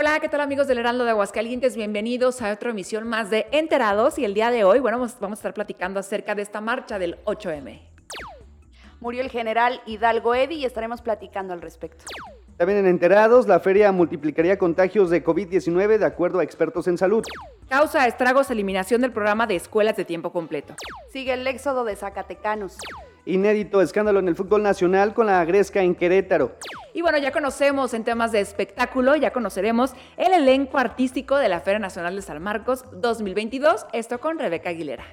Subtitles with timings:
[0.00, 1.74] Hola, ¿qué tal amigos del Heraldo de Aguascalientes?
[1.74, 5.38] Bienvenidos a otra emisión más de Enterados y el día de hoy, bueno, vamos, vamos
[5.38, 7.80] a estar platicando acerca de esta marcha del 8M.
[9.00, 12.04] Murió el general Hidalgo Eddy y estaremos platicando al respecto.
[12.56, 17.24] También en Enterados, la feria multiplicaría contagios de COVID-19 de acuerdo a expertos en salud.
[17.68, 20.76] Causa estragos eliminación del programa de escuelas de tiempo completo.
[21.12, 22.76] Sigue el éxodo de Zacatecanos.
[23.28, 26.56] Inédito escándalo en el fútbol nacional con la agresca en Querétaro.
[26.94, 31.60] Y bueno, ya conocemos en temas de espectáculo, ya conoceremos el elenco artístico de la
[31.60, 35.04] Feria Nacional de San Marcos 2022, esto con Rebeca Aguilera.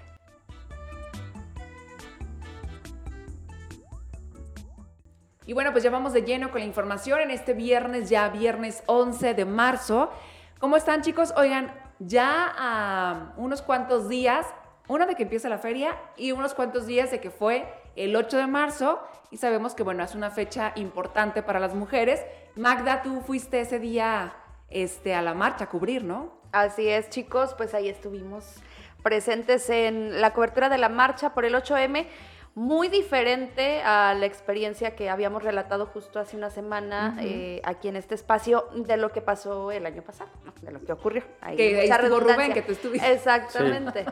[5.46, 8.82] Y bueno, pues ya vamos de lleno con la información en este viernes, ya viernes
[8.86, 10.10] 11 de marzo.
[10.60, 11.34] ¿Cómo están chicos?
[11.36, 11.70] Oigan,
[12.00, 14.48] ya a unos cuantos días,
[14.88, 18.38] uno de que empieza la feria y unos cuantos días de que fue el 8
[18.38, 22.22] de marzo y sabemos que bueno, es una fecha importante para las mujeres.
[22.56, 24.34] Magda, tú fuiste ese día
[24.70, 26.34] este, a la marcha a cubrir, ¿no?
[26.52, 28.56] Así es, chicos, pues ahí estuvimos
[29.04, 32.08] presentes en la cobertura de la marcha por el 8M
[32.56, 37.98] muy diferente a la experiencia que habíamos relatado justo hace una semana eh, aquí en
[37.98, 40.30] este espacio de lo que pasó el año pasado,
[40.62, 41.24] de lo que ocurrió.
[41.42, 43.12] Ahí, que ahí estuvo Rubén, que tú estuviste.
[43.12, 44.06] Exactamente.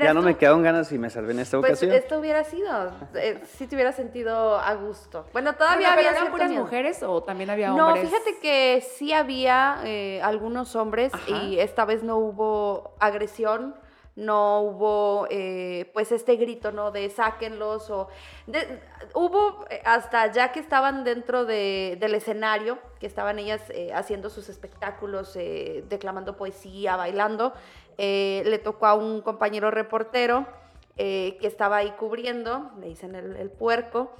[0.00, 1.92] ya no me quedaron ganas y me salvé en esta pues ocasión.
[1.92, 5.26] Esto hubiera sido, eh, si te hubiera sentido a gusto.
[5.34, 6.12] Bueno, todavía había...
[6.12, 8.04] ¿Eran puras mujeres o también había hombres?
[8.04, 13.74] No, fíjate que sí había eh, algunos hombres y esta vez no hubo agresión
[14.20, 16.90] no hubo eh, pues este grito, ¿no?
[16.90, 18.08] De sáquenlos o...
[19.14, 24.48] hubo eh, hasta ya que estaban dentro del escenario, que estaban ellas eh, haciendo sus
[24.48, 25.34] espectáculos,
[25.88, 27.54] declamando poesía, bailando,
[27.96, 30.46] le tocó a un compañero reportero.
[30.96, 34.12] que estaba ahí cubriendo, le dicen el, puerco.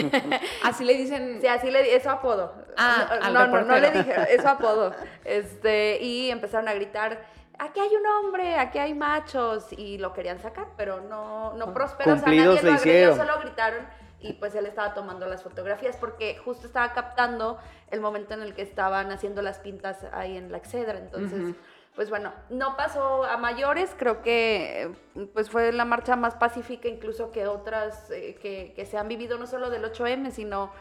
[0.64, 1.38] así le dicen.
[1.40, 2.52] Sí, así le eso apodo.
[2.76, 4.92] Ah, no, no, no, le dije, eso apodo.
[5.24, 10.38] Este, y empezaron a gritar aquí hay un hombre, aquí hay machos, y lo querían
[10.40, 12.14] sacar, pero no, no prosperó.
[12.14, 13.86] o sea, nadie lo agredió, solo gritaron
[14.20, 17.58] y pues él estaba tomando las fotografías porque justo estaba captando
[17.90, 21.54] el momento en el que estaban haciendo las pintas ahí en la Excedra, entonces...
[21.94, 24.92] Pues bueno, no pasó a mayores, creo que
[25.32, 29.38] pues fue la marcha más pacífica incluso que otras eh, que, que se han vivido
[29.38, 30.72] no solo del 8M, sino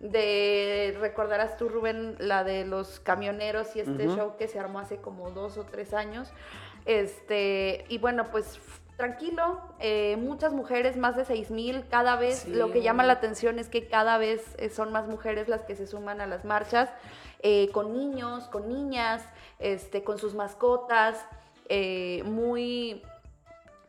[0.00, 4.96] de, recordarás tú Rubén, la de los camioneros y este show que se armó hace
[4.96, 6.32] como dos o tres años.
[6.86, 8.58] Este, y bueno, pues
[8.96, 13.58] tranquilo, eh, muchas mujeres, más de seis mil, cada vez lo que llama la atención
[13.58, 16.90] es que cada vez eh, son más mujeres las que se suman a las marchas,
[17.42, 19.22] eh, con niños, con niñas,
[19.58, 21.24] este, con sus mascotas,
[22.24, 23.02] muy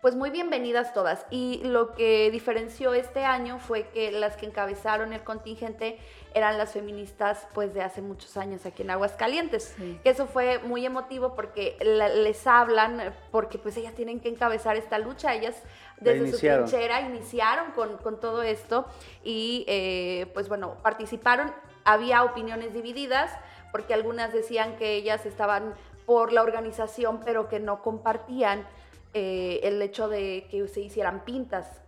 [0.01, 1.25] pues muy bienvenidas todas.
[1.29, 5.99] Y lo que diferenció este año fue que las que encabezaron el contingente
[6.33, 9.75] eran las feministas pues de hace muchos años aquí en Aguascalientes.
[10.03, 14.97] Que eso fue muy emotivo porque les hablan, porque pues ellas tienen que encabezar esta
[14.97, 15.61] lucha, ellas
[15.99, 18.85] desde su trinchera iniciaron con, todo esto
[19.23, 21.53] y eh, pues bueno, participaron,
[21.85, 23.31] había opiniones divididas
[23.71, 25.75] porque algunas decían que ellas estaban
[26.05, 28.65] por la organización pero que no compartían
[29.13, 31.81] eh, el hecho de que se hicieran pintas.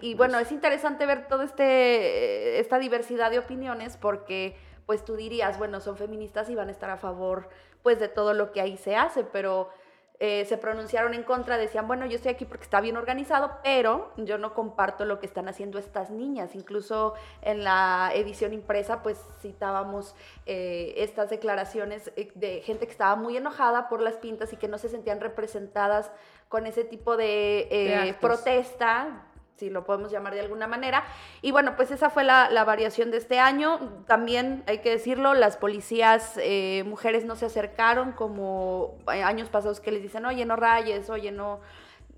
[0.00, 4.54] y, bueno, es interesante ver toda este, esta diversidad de opiniones porque
[4.84, 7.48] pues tú dirías, bueno, son feministas y van a estar a favor
[7.82, 9.70] pues de todo lo que ahí se hace, pero
[10.18, 14.12] eh, se pronunciaron en contra, decían, bueno, yo estoy aquí porque está bien organizado, pero
[14.16, 16.54] yo no comparto lo que están haciendo estas niñas.
[16.54, 20.14] Incluso en la edición impresa, pues citábamos
[20.46, 24.78] eh, estas declaraciones de gente que estaba muy enojada por las pintas y que no
[24.78, 26.10] se sentían representadas
[26.48, 29.22] con ese tipo de, protesta
[29.56, 31.04] si lo podemos llamar de alguna manera.
[31.42, 33.78] Y bueno, pues esa fue la, variación de este año.
[34.06, 39.92] También hay que decirlo, las policías eh, mujeres no se acercaron como años pasados que
[39.92, 41.60] les dicen, oye, no rayes, oye, no...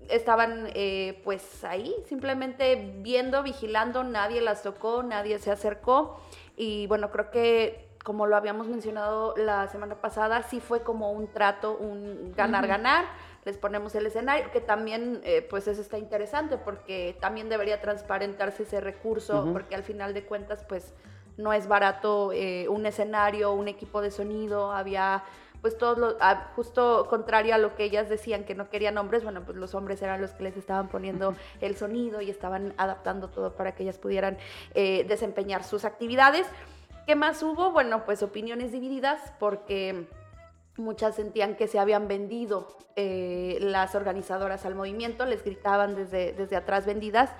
[0.09, 6.19] Estaban eh, pues ahí, simplemente viendo, vigilando, nadie las tocó, nadie se acercó.
[6.55, 11.27] Y bueno, creo que como lo habíamos mencionado la semana pasada, sí fue como un
[11.27, 13.05] trato, un ganar-ganar
[13.45, 18.63] les ponemos el escenario, que también eh, pues eso está interesante porque también debería transparentarse
[18.63, 20.93] ese recurso, porque al final de cuentas pues
[21.37, 25.23] no es barato eh, un escenario, un equipo de sonido, había
[25.61, 29.23] pues todos los, ah, justo contrario a lo que ellas decían que no querían hombres,
[29.23, 33.29] bueno, pues los hombres eran los que les estaban poniendo el sonido y estaban adaptando
[33.29, 34.37] todo para que ellas pudieran
[34.73, 36.47] eh, desempeñar sus actividades.
[37.05, 37.71] ¿Qué más hubo?
[37.71, 40.07] Bueno, pues opiniones divididas porque
[40.79, 46.55] Muchas sentían que se habían vendido eh, las organizadoras al movimiento, les gritaban desde, desde
[46.55, 47.31] atrás vendidas,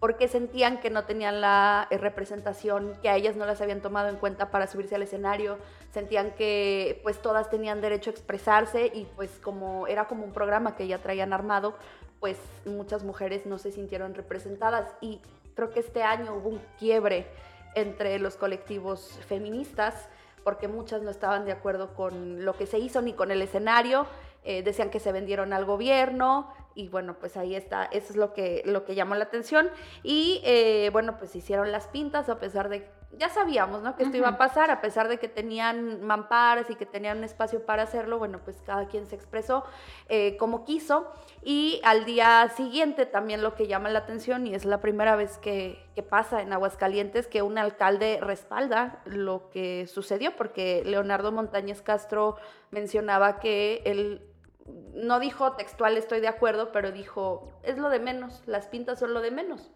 [0.00, 4.08] porque sentían que no tenían la eh, representación, que a ellas no las habían tomado
[4.08, 5.58] en cuenta para subirse al escenario,
[5.92, 10.74] sentían que pues todas tenían derecho a expresarse y pues como era como un programa
[10.74, 11.74] que ya traían armado,
[12.18, 14.90] pues muchas mujeres no se sintieron representadas.
[15.00, 15.20] Y
[15.54, 17.28] creo que este año hubo un quiebre
[17.76, 20.08] entre los colectivos feministas
[20.48, 24.06] porque muchas no estaban de acuerdo con lo que se hizo ni con el escenario,
[24.44, 28.32] eh, decían que se vendieron al gobierno, y bueno, pues ahí está, eso es lo
[28.32, 29.68] que, lo que llamó la atención.
[30.02, 33.96] Y eh, bueno, pues hicieron las pintas a pesar de, ya sabíamos, ¿no?
[33.96, 37.24] Que esto iba a pasar, a pesar de que tenían mamparas y que tenían un
[37.24, 39.64] espacio para hacerlo, bueno, pues cada quien se expresó
[40.08, 41.10] eh, como quiso.
[41.42, 45.38] Y al día siguiente también lo que llama la atención, y es la primera vez
[45.38, 51.80] que, que pasa en Aguascalientes, que un alcalde respalda lo que sucedió, porque Leonardo Montañez
[51.80, 52.36] Castro
[52.70, 54.22] mencionaba que él
[54.94, 59.14] no dijo textual estoy de acuerdo, pero dijo, es lo de menos, las pintas son
[59.14, 59.70] lo de menos.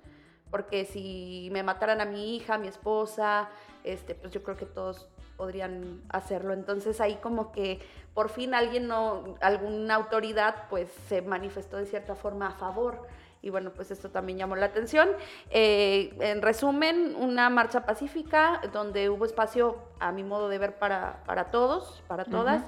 [0.52, 3.48] Porque si me mataran a mi hija, a mi esposa,
[3.84, 6.52] este, pues yo creo que todos podrían hacerlo.
[6.52, 7.80] Entonces ahí como que
[8.14, 13.08] por fin alguien no, alguna autoridad pues se manifestó de cierta forma a favor.
[13.40, 15.08] Y bueno, pues esto también llamó la atención.
[15.50, 21.24] Eh, en resumen, una marcha pacífica donde hubo espacio, a mi modo de ver, para,
[21.26, 22.62] para todos, para todas.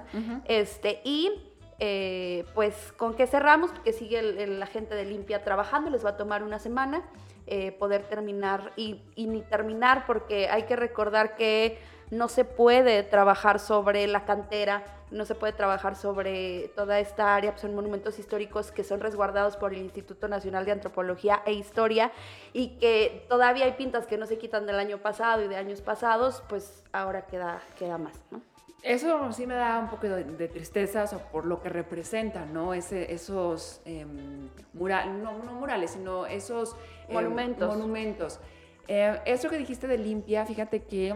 [0.47, 1.31] Este, y
[1.79, 6.17] eh, pues con qué cerramos, porque sigue la gente de limpia trabajando, les va a
[6.17, 7.05] tomar una semana
[7.47, 11.79] eh, poder terminar y, ni terminar porque hay que recordar que
[12.11, 17.53] no se puede trabajar sobre la cantera, no se puede trabajar sobre toda esta área,
[17.53, 22.13] pues son monumentos históricos que son resguardados por el Instituto Nacional de Antropología e Historia
[22.53, 25.83] y que todavía hay pintas que no se quitan del año pasado y de años
[25.83, 28.41] pasados, pues ahora queda, queda más, ¿no?
[28.85, 32.75] Eso sí me da un poco de, tristeza por lo que representa, ¿no?
[32.75, 36.77] Esos em, no, murales, sino esos
[37.09, 37.77] em, monumentos.
[37.77, 38.41] monumentos.
[38.89, 41.15] Eh, eso que dijiste de limpia, fíjate que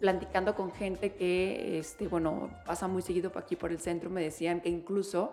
[0.00, 4.60] platicando con gente que, este, bueno, pasa muy seguido aquí por el centro, me decían
[4.60, 5.32] que incluso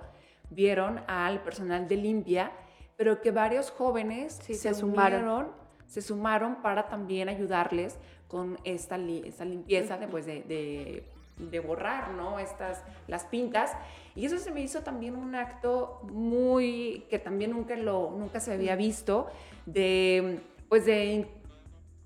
[0.50, 2.51] vieron al personal de limpia,
[2.98, 5.53] pero que varios jóvenes se, sumaron,
[5.88, 11.06] se sumaron para también ayudarles con esta, esta limpieza después de
[11.50, 12.39] de borrar, ¿no?
[12.39, 13.71] Estas, las pintas.
[14.16, 18.54] Y eso se me hizo también un acto muy, que también nunca, lo, nunca se
[18.54, 19.28] había visto,
[19.66, 21.28] de, pues de,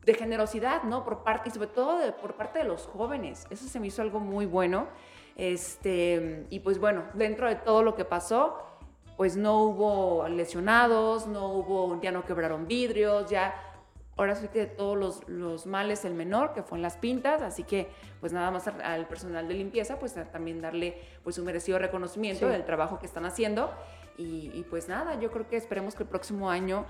[0.06, 1.04] de generosidad, ¿no?
[1.04, 3.48] Por parte, y sobre todo por parte de los jóvenes.
[3.50, 4.88] Eso se me hizo algo muy bueno.
[5.36, 8.58] Este, y pues bueno, dentro de todo lo que pasó,
[9.18, 13.56] pues no hubo lesionados, no hubo, ya no quebraron vidrios, ya
[14.18, 17.42] ahora sí que de todos los, los, males el menor, que fue en las pintas,
[17.42, 17.90] así que
[18.20, 22.66] pues nada más al personal de limpieza, pues también darle pues un merecido reconocimiento del
[22.66, 23.72] trabajo que están haciendo
[24.18, 26.86] y, pues nada, yo creo que esperemos que el próximo año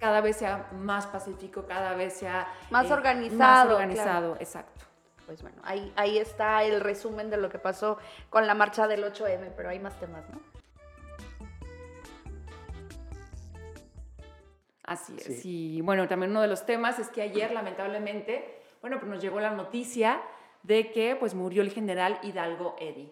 [0.00, 3.38] cada vez sea más pacífico, cada vez sea más eh, organizado.
[3.38, 4.84] Más organizado, exacto.
[5.24, 7.96] Pues bueno, ahí, ahí está el resumen de lo que pasó
[8.28, 10.40] con la marcha del 8M, pero hay más temas, ¿no?
[14.84, 15.44] Así es.
[15.44, 18.44] Y bueno, también uno de los temas es que ayer, lamentablemente,
[18.80, 20.20] bueno, pues nos llegó la noticia
[20.62, 23.10] de que pues murió el general Hidalgo Eddy.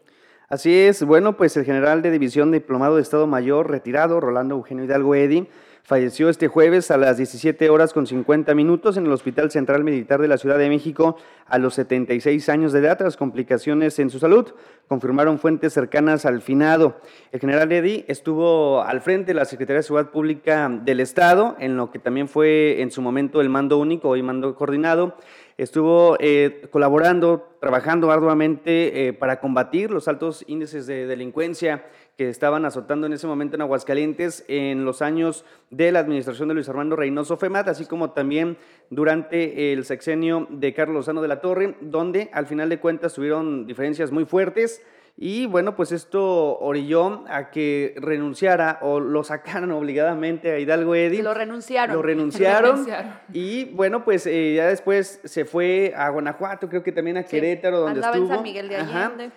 [0.49, 4.85] Así es, bueno, pues el general de división diplomado de Estado Mayor retirado, Rolando Eugenio
[4.85, 5.49] Hidalgo Eddy,
[5.83, 10.21] falleció este jueves a las 17 horas con 50 minutos en el Hospital Central Militar
[10.21, 14.19] de la Ciudad de México a los 76 años de edad tras complicaciones en su
[14.19, 14.55] salud,
[14.89, 17.01] confirmaron fuentes cercanas al finado.
[17.33, 21.77] El general Eddy estuvo al frente de la Secretaría de Seguridad Pública del Estado, en
[21.77, 25.17] lo que también fue en su momento el mando único, hoy mando coordinado,
[25.59, 31.85] estuvo eh, colaborando, trabajando arduamente eh, para combatir los altos índices de delincuencia
[32.17, 36.55] que estaban azotando en ese momento en Aguascalientes en los años de la administración de
[36.55, 38.59] Luis Armando Reynoso Femat, así como también
[38.91, 43.67] durante el sexenio de Carlos Lozano de la Torre, donde al final de cuentas tuvieron
[43.67, 44.83] diferencias muy fuertes.
[45.17, 51.23] Y bueno, pues esto orilló a que renunciara o lo sacaran obligadamente a Hidalgo Eddy.
[51.23, 51.97] Lo renunciaron.
[51.97, 52.87] Lo renunciaron.
[53.33, 57.81] y bueno, pues eh, ya después se fue a Guanajuato, creo que también a Querétaro,
[57.81, 58.31] donde Andaba estuvo.
[58.31, 59.31] en San Miguel de Allende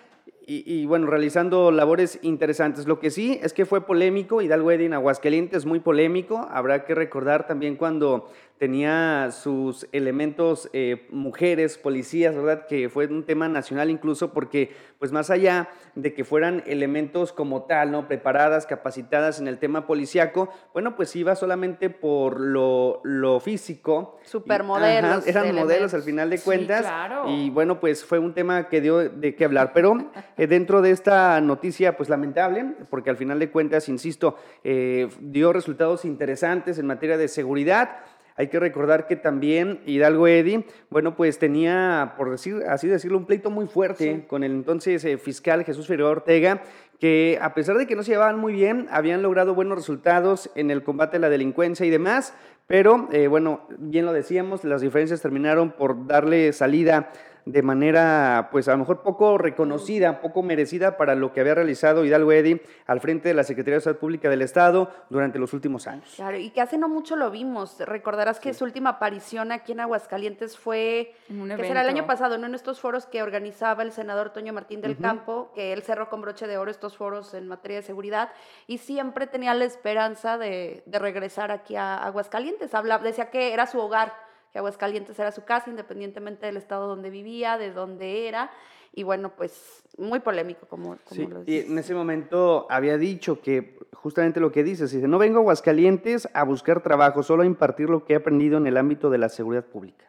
[0.48, 2.86] y, bueno, realizando labores interesantes.
[2.86, 6.46] Lo que sí es que fue polémico, Hidalgo Eddy en Aguascalientes, muy polémico.
[6.52, 12.66] Habrá que recordar también cuando tenía sus elementos eh, mujeres, policías, ¿verdad?
[12.66, 17.64] Que fue un tema nacional incluso porque, pues más allá de que fueran elementos como
[17.64, 18.08] tal, ¿no?
[18.08, 24.18] Preparadas, capacitadas en el tema policíaco, bueno, pues iba solamente por lo, lo físico.
[24.24, 25.26] Supermodelos.
[25.26, 26.82] eran modelos al final de cuentas.
[26.82, 27.28] claro.
[27.28, 29.72] Y bueno, pues fue un tema que dio de qué hablar.
[29.74, 35.08] Pero eh, dentro de esta noticia, pues lamentable, porque al final de cuentas, insisto, eh,
[35.20, 37.98] dio resultados interesantes en materia de seguridad.
[38.36, 43.26] Hay que recordar que también Hidalgo Eddy, bueno, pues tenía, por decir, así decirlo, un
[43.26, 46.62] pleito muy fuerte con el entonces eh, fiscal Jesús Figueroa Ortega,
[47.00, 50.70] que a pesar de que no se llevaban muy bien, habían logrado buenos resultados en
[50.70, 52.34] el combate a la delincuencia y demás,
[52.66, 57.10] pero eh, bueno, bien lo decíamos, las diferencias terminaron por darle salida
[57.46, 62.04] de manera, pues a lo mejor poco reconocida, poco merecida para lo que había realizado
[62.04, 65.86] Hidalgo Eddy al frente de la Secretaría de Salud Pública del Estado durante los últimos
[65.86, 66.12] años.
[66.16, 67.78] Claro, y que hace no mucho lo vimos.
[67.78, 72.52] Recordarás que su última aparición aquí en Aguascalientes fue, que será el año pasado, en
[72.52, 76.48] estos foros que organizaba el senador Toño Martín del Campo, que él cerró con broche
[76.48, 78.30] de oro estos foros en materia de seguridad,
[78.66, 82.74] y siempre tenía la esperanza de, de regresar aquí a Aguascalientes.
[82.74, 84.25] Habla, decía que era su hogar
[84.56, 88.50] que Aguascalientes era su casa, independientemente del estado donde vivía, de dónde era.
[88.94, 93.78] Y bueno, pues muy polémico, como, como lo Y en ese momento había dicho que
[93.92, 97.90] justamente lo que dices, dice, no vengo a Aguascalientes a buscar trabajo, solo a impartir
[97.90, 100.06] lo que he aprendido en el ámbito de la seguridad pública.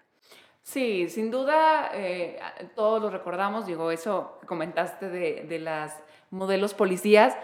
[0.63, 2.39] Sí, sin duda, eh,
[2.73, 6.01] todos lo recordamos, digo, eso que comentaste de, de las
[6.31, 7.35] modelos policías.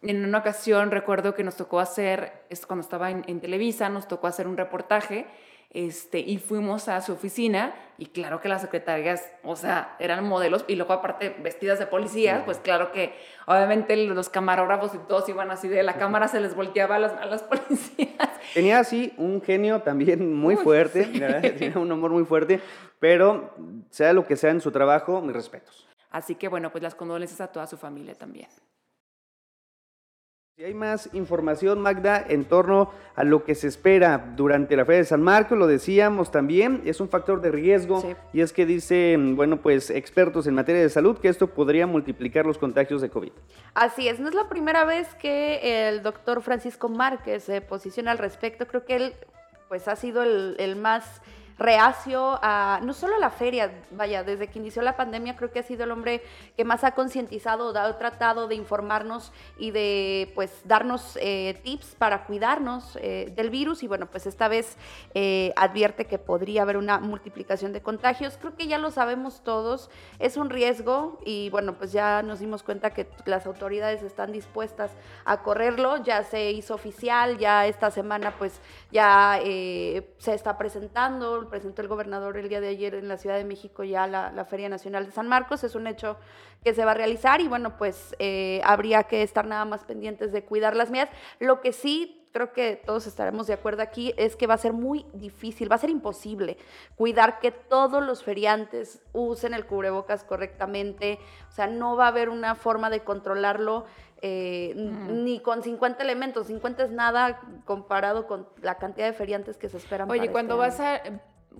[0.00, 4.06] En una ocasión recuerdo que nos tocó hacer, es cuando estaba en, en Televisa, nos
[4.06, 5.26] tocó hacer un reportaje
[5.74, 10.66] este, y fuimos a su oficina y claro que las secretarias, o sea, eran modelos
[10.68, 13.14] y luego aparte vestidas de policías, pues claro que
[13.46, 17.12] obviamente los camarógrafos y todos iban así de la cámara se les volteaba a las,
[17.12, 18.28] a las policías.
[18.52, 22.60] Tenía así un genio también muy fuerte, tenía un humor muy fuerte,
[22.98, 23.54] pero
[23.88, 25.88] sea lo que sea en su trabajo, mis respetos.
[26.10, 28.48] Así que bueno, pues las condolencias a toda su familia también.
[30.62, 35.00] Si hay más información, Magda, en torno a lo que se espera durante la Feria
[35.00, 38.00] de San Marcos, lo decíamos también, es un factor de riesgo.
[38.32, 42.46] Y es que dicen, bueno, pues expertos en materia de salud que esto podría multiplicar
[42.46, 43.32] los contagios de COVID.
[43.74, 48.18] Así es, no es la primera vez que el doctor Francisco Márquez se posiciona al
[48.18, 49.14] respecto, creo que él
[49.66, 51.22] pues ha sido el, el más
[51.62, 55.60] reacio a, no solo a la feria, vaya, desde que inició la pandemia creo que
[55.60, 56.22] ha sido el hombre
[56.56, 62.24] que más ha concientizado, ha tratado de informarnos y de pues darnos eh, tips para
[62.24, 63.82] cuidarnos eh, del virus.
[63.82, 64.76] Y bueno, pues esta vez
[65.14, 68.36] eh, advierte que podría haber una multiplicación de contagios.
[68.40, 72.62] Creo que ya lo sabemos todos, es un riesgo y bueno, pues ya nos dimos
[72.62, 74.90] cuenta que las autoridades están dispuestas
[75.24, 81.82] a correrlo, ya se hizo oficial, ya esta semana pues ya se está presentando presentó
[81.82, 85.04] el gobernador el día de ayer en la Ciudad de México ya la, Feria Nacional
[85.04, 85.62] de San Marcos.
[85.64, 86.16] Es un hecho
[86.64, 90.32] que se va a realizar y bueno, pues eh, habría que estar nada más pendientes
[90.32, 91.10] de cuidar las mías.
[91.40, 94.72] Lo que sí creo que todos estaremos de acuerdo aquí, es que va a ser
[94.72, 96.56] muy difícil, va a ser imposible
[96.96, 101.18] cuidar que todos los feriantes usen el cubrebocas correctamente,
[101.50, 103.84] o sea, no va a haber una forma de controlarlo
[104.22, 109.68] eh, ni con 50 elementos, 50 es nada comparado con la cantidad de feriantes que
[109.68, 110.10] se esperan.
[110.10, 111.02] Oye, cuando este vas a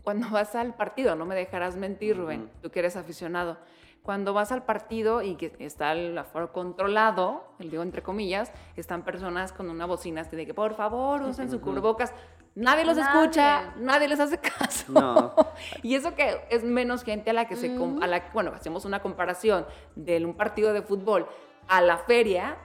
[0.02, 3.58] cuando vas al partido, no me dejarás mentir, Rubén, tú que eres aficionado,
[4.02, 9.02] cuando vas al partido y que está el aforo controlado, el digo entre comillas, están
[9.02, 12.12] personas con una bocina de que por favor usen su cubrebocas.
[12.54, 14.92] Nadie los escucha, nadie les hace caso.
[14.92, 15.34] No.
[15.82, 19.00] y eso que es menos gente a la que se, a la, bueno, hacemos una
[19.00, 21.26] comparación de un partido de fútbol
[21.68, 22.58] a la feria,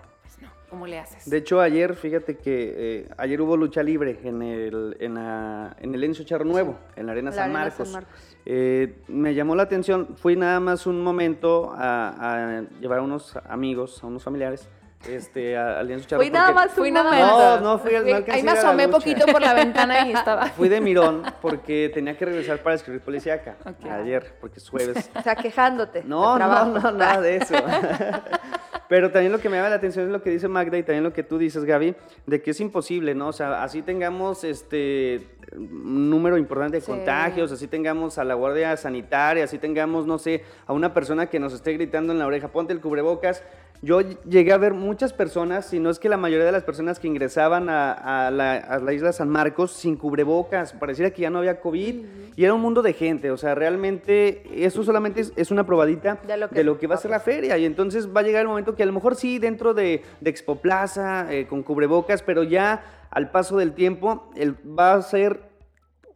[0.70, 1.30] ¿Cómo le haces?
[1.30, 6.04] De hecho, ayer, fíjate que eh, ayer hubo lucha libre en el, en, en el
[6.04, 7.98] Enzo Charro Nuevo, en la Arena, San, Marcos.
[8.46, 14.04] Eh, me llamó la atención, fui nada más un momento a, llevar a unos amigos,
[14.04, 14.68] a unos familiares,
[15.08, 16.22] este, al Enzo Charro.
[16.22, 17.20] Fui nada más, fui nada más.
[17.20, 20.46] No, no fui, no Ahí me asomé poquito por la ventana y estaba.
[20.58, 23.56] Fui de mirón porque tenía que regresar para escribir policíaca
[23.90, 25.10] ayer, porque es jueves.
[25.16, 26.04] O sea, quejándote.
[26.04, 27.56] No, no, no, nada de eso.
[28.90, 31.04] Pero también lo que me llama la atención es lo que dice Magda y también
[31.04, 31.94] lo que tú dices, Gaby,
[32.26, 33.28] de que es imposible, ¿no?
[33.28, 38.76] O sea, así tengamos este un número importante de contagios, así tengamos a la guardia
[38.78, 42.50] sanitaria, así tengamos, no sé, a una persona que nos esté gritando en la oreja,
[42.50, 43.44] ponte el cubrebocas.
[43.84, 47.00] Yo llegué a ver muchas personas, si no es que la mayoría de las personas
[47.00, 52.06] que ingresaban a, la, isla San Marcos sin cubrebocas, pareciera que ya no había COVID
[52.36, 56.64] y era un mundo de gente, o sea, realmente eso solamente es, una probadita de
[56.64, 58.82] lo que, va a ser la feria y entonces va a llegar el momento que
[58.82, 63.32] a lo mejor sí dentro de, de Expo Plaza, eh, con cubrebocas, pero ya al
[63.32, 64.30] paso del tiempo
[64.78, 65.48] va a ser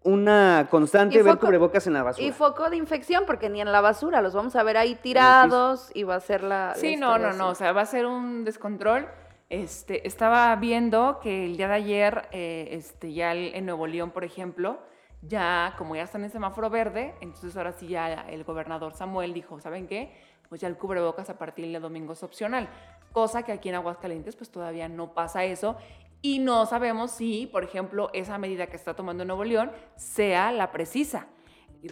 [0.04, 2.26] una constante Y ver foco- cubrebocas en la basura.
[2.28, 5.92] Y foco de infección, porque ni en la basura, los vamos a ver ahí tirados
[5.94, 6.70] y va a ser la...
[6.70, 9.08] la Sí, no, no, no, o sea, va a ser un descontrol.
[9.50, 14.10] Este, estaba viendo que el día de ayer, eh, este, ya el- en Nuevo León,
[14.12, 14.80] por ejemplo,
[15.22, 19.60] ya, como ya están en semáforo verde, entonces ahora sí ya el gobernador Samuel dijo,
[19.60, 20.16] ¿saben qué?
[20.50, 22.70] Pues ya el cubrebocas a partir de domingo es opcional.
[23.12, 25.76] Cosa que aquí en Aguascalientes, pues todavía no pasa eso.
[26.22, 30.72] Y no sabemos si, por ejemplo, esa medida que está tomando Nuevo León sea la
[30.72, 31.28] precisa.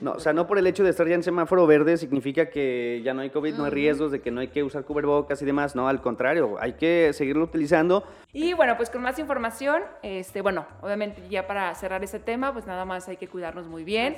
[0.01, 3.01] No, o sea, no por el hecho de estar ya en semáforo verde significa que
[3.03, 5.45] ya no hay COVID, no hay riesgos de que no hay que usar cubrebocas y
[5.45, 5.75] demás.
[5.75, 8.03] No, al contrario, hay que seguirlo utilizando.
[8.31, 12.67] Y bueno, pues con más información, este, bueno, obviamente ya para cerrar ese tema, pues
[12.67, 14.15] nada más hay que cuidarnos muy bien.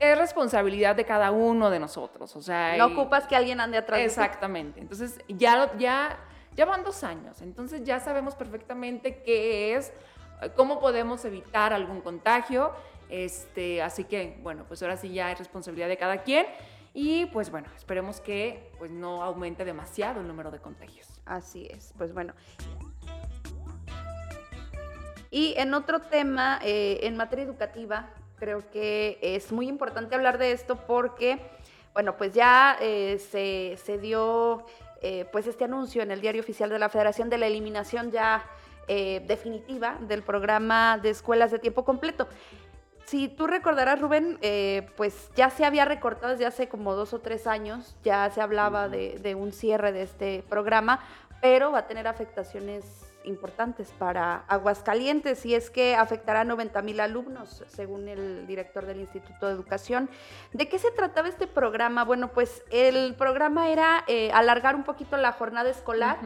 [0.00, 2.76] Es responsabilidad de cada uno de nosotros, o sea...
[2.76, 4.10] No y- ocupas que alguien ande atrás de ti.
[4.10, 4.80] Exactamente.
[4.80, 6.18] Entonces, ya, ya,
[6.54, 9.92] ya van dos años, entonces ya sabemos perfectamente qué es,
[10.40, 12.72] eh, cómo podemos evitar algún contagio.
[13.08, 16.46] Este, así que, bueno, pues ahora sí ya es responsabilidad de cada quien.
[16.94, 21.08] Y pues bueno, esperemos que pues no aumente demasiado el número de contagios.
[21.24, 22.34] Así es, pues bueno.
[25.30, 30.52] Y en otro tema, eh, en materia educativa, creo que es muy importante hablar de
[30.52, 31.38] esto porque,
[31.94, 34.66] bueno, pues ya eh, se, se dio
[35.02, 38.44] eh, pues este anuncio en el diario oficial de la Federación de la eliminación ya
[38.88, 42.28] eh, definitiva del programa de escuelas de tiempo completo.
[43.04, 47.20] Si tú recordarás, Rubén, eh, pues ya se había recortado desde hace como dos o
[47.20, 51.00] tres años, ya se hablaba de, de un cierre de este programa,
[51.40, 57.00] pero va a tener afectaciones importantes para Aguascalientes y es que afectará a 90 mil
[57.00, 60.08] alumnos, según el director del Instituto de Educación.
[60.52, 62.04] ¿De qué se trataba este programa?
[62.04, 66.18] Bueno, pues el programa era eh, alargar un poquito la jornada escolar.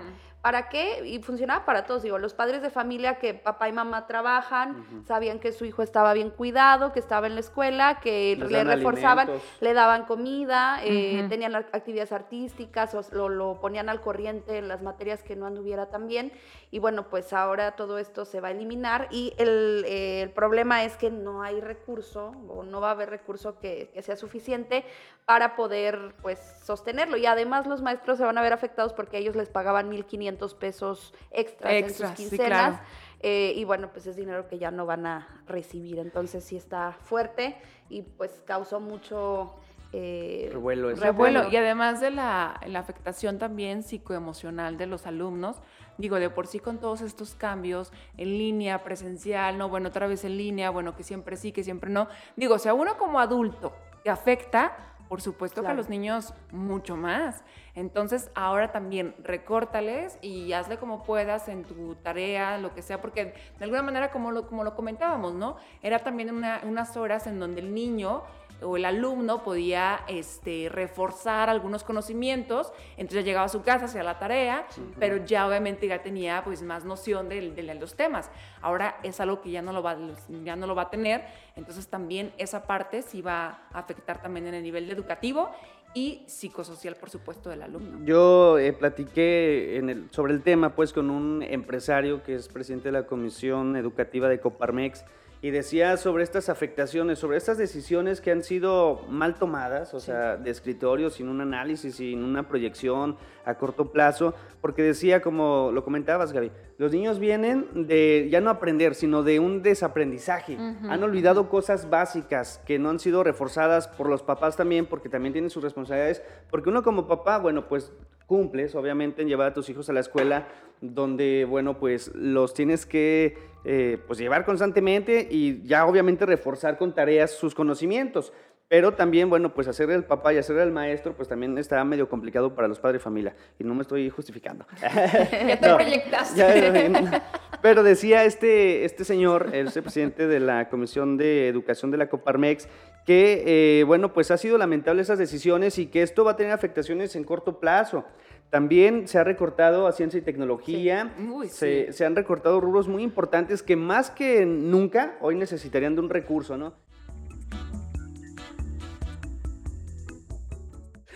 [0.46, 1.04] ¿Para qué?
[1.04, 5.40] Y funcionaba para todos, digo, los padres de familia que papá y mamá trabajan, sabían
[5.40, 9.28] que su hijo estaba bien cuidado, que estaba en la escuela, que Les le reforzaban,
[9.28, 9.60] alimentos.
[9.60, 15.24] le daban comida, eh, tenían actividades artísticas, o lo ponían al corriente en las materias
[15.24, 16.30] que no anduviera tan bien.
[16.76, 20.84] Y bueno, pues ahora todo esto se va a eliminar y el, eh, el problema
[20.84, 24.84] es que no hay recurso o no va a haber recurso que, que sea suficiente
[25.24, 27.16] para poder pues sostenerlo.
[27.16, 31.14] Y además los maestros se van a ver afectados porque ellos les pagaban 1.500 pesos
[31.30, 32.74] extras, Extras, en sus quincenas.
[32.74, 32.78] claro.
[33.20, 35.98] Eh, y bueno, pues es dinero que ya no van a recibir.
[35.98, 37.56] Entonces sí está fuerte
[37.88, 39.54] y pues causó mucho
[39.92, 40.94] eh, Revuelo.
[40.94, 41.48] Revuelo.
[41.50, 45.56] Y además de la, la afectación también psicoemocional de los alumnos,
[45.98, 50.24] digo, de por sí con todos estos cambios en línea, presencial, no, bueno, otra vez
[50.24, 52.08] en línea, bueno, que siempre sí, que siempre no.
[52.36, 54.76] Digo, o sea, uno como adulto te afecta,
[55.08, 57.44] por supuesto que a los niños mucho más.
[57.76, 63.26] Entonces, ahora también recórtales y hazle como puedas en tu tarea, lo que sea, porque
[63.58, 65.56] de alguna manera, como lo, como lo comentábamos, ¿no?
[65.82, 68.22] Era también una- unas horas en donde el niño
[68.62, 74.02] o el alumno podía este, reforzar algunos conocimientos, entonces ya llegaba a su casa, hacía
[74.02, 74.66] la tarea,
[74.98, 78.30] pero ya obviamente ya tenía pues más noción de, de los temas.
[78.62, 79.96] Ahora es algo que ya no, lo va,
[80.44, 81.22] ya no lo va a tener,
[81.54, 85.50] entonces también esa parte sí va a afectar también en el nivel educativo
[85.94, 88.04] y psicosocial, por supuesto, del alumno.
[88.04, 92.88] Yo eh, platiqué en el- sobre el tema pues con un empresario que es presidente
[92.88, 95.04] de la Comisión Educativa de Coparmex
[95.42, 100.36] y decía sobre estas afectaciones, sobre estas decisiones que han sido mal tomadas, o sea,
[100.36, 105.84] de escritorio, sin un análisis, sin una proyección a corto plazo, porque decía, como lo
[105.84, 110.56] comentabas, Gaby, los niños vienen de ya no aprender, sino de un desaprendizaje.
[110.56, 115.32] Han olvidado cosas básicas que no han sido reforzadas por los papás también, porque también
[115.32, 117.92] tienen sus responsabilidades, porque uno como papá, bueno, pues
[118.26, 120.48] cumples, obviamente, en llevar a tus hijos a la escuela,
[120.80, 126.94] donde, bueno, pues los tienes que eh, pues llevar constantemente y ya obviamente reforzar con
[126.94, 128.32] tareas sus conocimientos.
[128.68, 132.08] Pero también, bueno, pues hacer el papá y hacer el maestro, pues también está medio
[132.08, 133.36] complicado para los padres de familia.
[133.60, 134.66] Y no me estoy justificando.
[134.82, 136.36] Ya te No, proyectaste.
[136.36, 137.24] ya,
[137.62, 142.68] pero decía este, este señor, el presidente de la Comisión de Educación de la Coparmex,
[143.06, 143.44] que,
[143.80, 147.14] eh, bueno, pues ha sido lamentable esas decisiones y que esto va a tener afectaciones
[147.14, 148.04] en corto plazo.
[148.50, 151.28] También se ha recortado a ciencia y tecnología, Sí.
[151.28, 151.92] Uy, se, sí.
[151.92, 156.56] se han recortado rubros muy importantes que más que nunca hoy necesitarían de un recurso,
[156.58, 156.74] ¿no?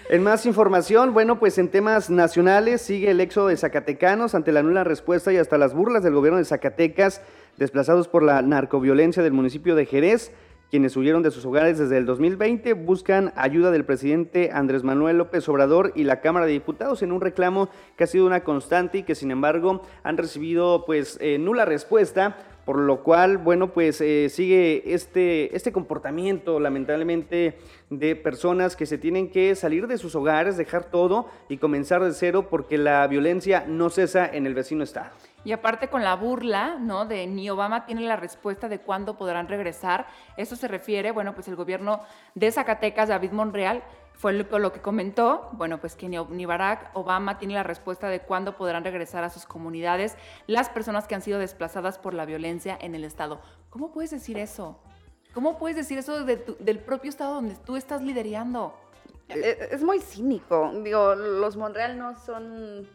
[0.09, 4.61] En más información, bueno, pues en temas nacionales sigue el éxodo de zacatecanos ante la
[4.61, 7.23] nula respuesta y hasta las burlas del gobierno de Zacatecas,
[7.59, 10.33] desplazados por la narcoviolencia del municipio de Jerez,
[10.71, 15.49] quienes huyeron de sus hogares desde el 2020, buscan ayuda del presidente Andrés Manuel López
[15.49, 19.03] Obrador y la Cámara de Diputados en un reclamo que ha sido una constante y
[19.03, 24.29] que sin embargo han recibido pues eh, nula respuesta por lo cual, bueno, pues eh,
[24.29, 30.57] sigue este, este comportamiento, lamentablemente, de personas que se tienen que salir de sus hogares,
[30.57, 35.11] dejar todo y comenzar de cero porque la violencia no cesa en el vecino estado.
[35.45, 37.07] Y aparte con la burla, ¿no?
[37.07, 40.07] De ni Obama tiene la respuesta de cuándo podrán regresar.
[40.37, 42.01] Eso se refiere, bueno, pues el gobierno
[42.35, 43.83] de Zacatecas, David Monreal,
[44.21, 48.55] fue lo, que comentó, bueno, pues que ni, Barack Obama tiene la respuesta de cuándo
[48.55, 50.15] podrán regresar a sus comunidades
[50.47, 53.41] las personas que han sido desplazadas por la violencia en el Estado.
[53.71, 54.79] ¿Cómo puedes decir eso?
[55.33, 58.75] ¿Cómo puedes decir eso del propio Estado donde tú estás liderando?
[59.29, 60.71] Es, es muy cínico.
[60.83, 62.87] Digo, los Monreal no son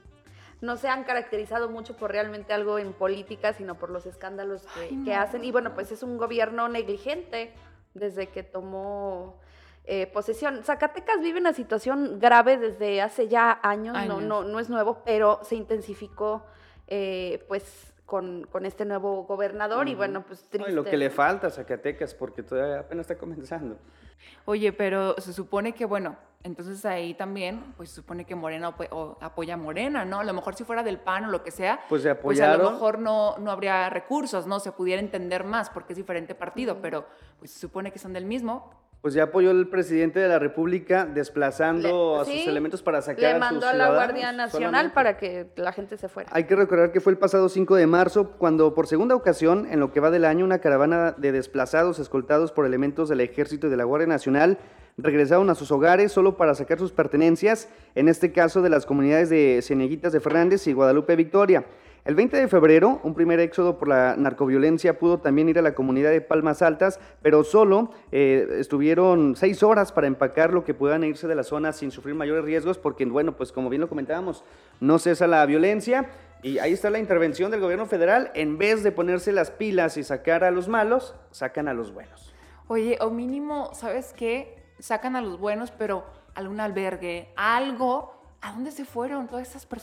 [0.62, 4.66] no se han caracterizado mucho por realmente algo en política, sino por los escándalos
[5.04, 5.44] que, hacen.
[5.44, 7.54] Y bueno, pues es un gobierno negligente
[7.94, 9.40] desde que tomó
[9.86, 10.64] eh, posesión.
[10.64, 15.40] Zacatecas vive una situación grave desde hace ya años, no, no, no es nuevo, pero
[15.44, 16.46] se intensificó
[16.88, 20.72] eh, pues con, este nuevo gobernador y bueno, pues triste.
[20.72, 23.78] lo que le falta a Zacatecas porque todavía apenas está comenzando.
[24.46, 26.16] Oye, pero se supone que, bueno,
[26.46, 28.76] entonces ahí también, pues se supone que Morena
[29.20, 30.20] apoya a Morena, ¿no?
[30.20, 32.56] A lo mejor si fuera del PAN o lo que sea, pues, se pues a
[32.56, 34.60] lo mejor no, no habría recursos, ¿no?
[34.60, 37.08] Se pudiera entender más porque es diferente partido, pero
[37.40, 38.70] pues se supone que son del mismo.
[39.02, 43.40] Pues ya apoyó el presidente de la República desplazando a sus elementos para sacar Le
[43.40, 46.30] mandó a, la Guardia Nacional para que la gente se fuera.
[46.34, 49.80] Hay que recordar que fue el pasado 5 de marzo cuando por segunda ocasión, en
[49.80, 53.70] lo que va del año, una caravana de desplazados escoltados por elementos del Ejército y
[53.70, 54.58] de la Guardia Nacional
[54.98, 59.30] regresaron a sus hogares solo para sacar sus pertenencias, en este caso de las comunidades
[59.30, 61.66] de Ceneguitas de Fernández y Guadalupe Victoria.
[62.06, 65.74] El 20 de febrero, un primer éxodo por la narcoviolencia pudo también ir a la
[65.74, 71.04] comunidad de Palmas Altas, pero solo eh, estuvieron seis horas para empacar lo que puedan
[71.04, 74.44] irse de la zona sin sufrir mayores riesgos, porque, bueno, pues como bien lo comentábamos,
[74.80, 76.12] no cesa la violencia.
[76.44, 78.30] Y ahí está la intervención del gobierno federal.
[78.36, 82.36] En vez de ponerse las pilas y sacar a los malos, sacan a los buenos.
[82.68, 84.64] Oye, o mínimo, ¿sabes qué?
[84.78, 88.14] Sacan a los buenos, pero algún albergue, algo.
[88.42, 89.82] ¿A dónde se fueron todas esas pues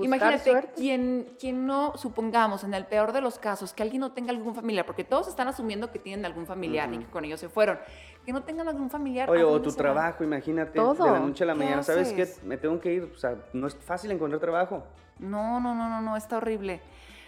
[0.00, 4.30] Imagínate, quien, quien no, supongamos, en el peor de los casos, que alguien no tenga
[4.30, 7.48] algún familiar, porque todos están asumiendo que tienen algún familiar y que con ellos se
[7.48, 7.78] fueron,
[8.24, 9.28] que no tengan algún familiar.
[9.28, 12.28] Oye, o tu trabajo, imagínate, de la noche a la mañana, ¿sabes qué?
[12.44, 14.84] Me tengo que ir, o sea, no es fácil encontrar trabajo.
[15.18, 16.80] No, no, no, no, no, está horrible.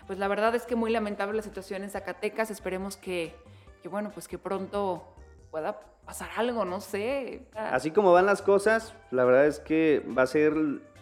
[0.07, 3.35] Pues la verdad es que muy lamentable la situación en Zacatecas, esperemos que,
[3.83, 5.05] que bueno, pues que pronto
[5.51, 7.47] pueda pasar algo, no sé.
[7.55, 10.55] Así como van las cosas, la verdad es que va a ser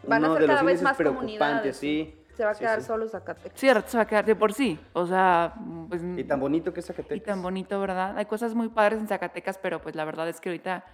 [0.07, 1.77] Van a ser cada vez más comunidades.
[1.77, 2.17] Sí.
[2.35, 3.59] Se va a quedar solo Zacatecas.
[3.59, 4.79] Cierto, se va a quedar de por sí.
[4.95, 5.55] O sea,
[5.89, 7.19] pues, Y tan bonito que es Zacatecas.
[7.19, 8.17] Y tan bonito, ¿verdad?
[8.17, 10.85] Hay cosas muy padres en Zacatecas, pero pues la verdad es que ahorita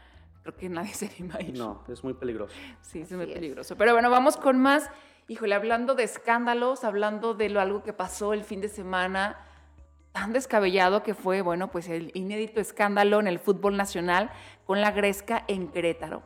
[0.42, 1.56] creo que nadie se anima a ir.
[1.56, 2.54] No, es muy peligroso.
[2.80, 3.76] Sí, es muy peligroso.
[3.76, 4.90] Pero bueno, vamos con más.
[5.28, 9.36] Híjole, hablando de escándalos, hablando de lo algo que pasó el fin de semana,
[10.12, 14.30] tan descabellado que fue, bueno, pues el inédito escándalo en el fútbol nacional
[14.64, 16.22] con la Gresca en Querétaro.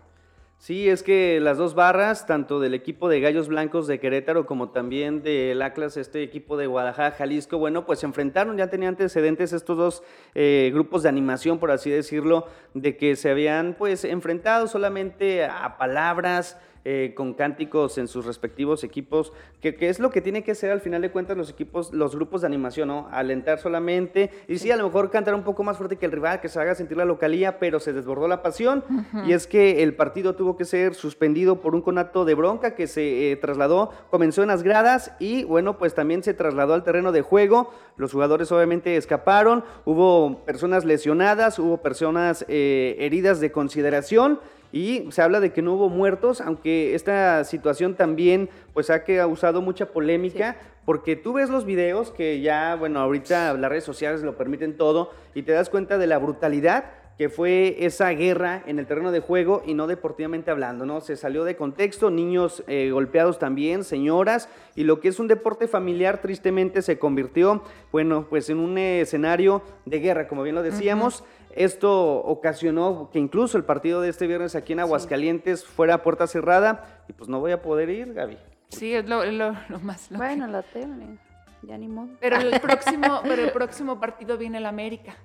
[0.60, 4.68] Sí, es que las dos barras, tanto del equipo de Gallos Blancos de Querétaro como
[4.68, 9.54] también del Atlas, este equipo de Guadalajara, Jalisco, bueno, pues se enfrentaron, ya tenían antecedentes
[9.54, 10.02] estos dos
[10.34, 15.78] eh, grupos de animación, por así decirlo, de que se habían pues enfrentado solamente a
[15.78, 20.70] palabras, eh, con cánticos en sus respectivos equipos, que, es lo que tiene que ser
[20.70, 23.08] al final de cuentas los equipos, los grupos de animación, ¿no?
[23.12, 26.40] Alentar solamente, y sí, a lo mejor cantar un poco más fuerte que el rival,
[26.40, 28.82] que se haga sentir la localía, pero se desbordó la pasión,
[29.26, 32.86] y es que el partido tuvo que ser suspendido por un conato de bronca que
[32.86, 37.12] se eh, trasladó, comenzó en las gradas, y bueno, pues también se trasladó al terreno
[37.12, 44.40] de juego, los jugadores obviamente escaparon, hubo personas lesionadas, hubo personas eh, heridas de consideración,
[44.72, 49.62] y se habla de que no hubo muertos, aunque esta situación también pues ha causado
[49.62, 54.36] mucha polémica, porque tú ves los videos que ya, bueno, ahorita las redes sociales lo
[54.36, 56.84] permiten todo y te das cuenta de la brutalidad
[57.20, 61.02] que fue esa guerra en el terreno de juego y no deportivamente hablando, ¿no?
[61.02, 65.68] Se salió de contexto, niños eh, golpeados también, señoras, y lo que es un deporte
[65.68, 71.22] familiar tristemente se convirtió, bueno, pues en un escenario de guerra, como bien lo decíamos.
[71.54, 76.26] Esto ocasionó que incluso el partido de este viernes aquí en Aguascalientes fuera a puerta
[76.26, 78.38] cerrada y pues no voy a poder ir, Gaby.
[78.70, 79.20] Sí, es lo,
[79.82, 80.08] más...
[80.08, 81.18] bueno, la tele,
[81.64, 82.08] ya ni modo.
[82.18, 85.18] Pero el próximo, pero el próximo partido viene el América.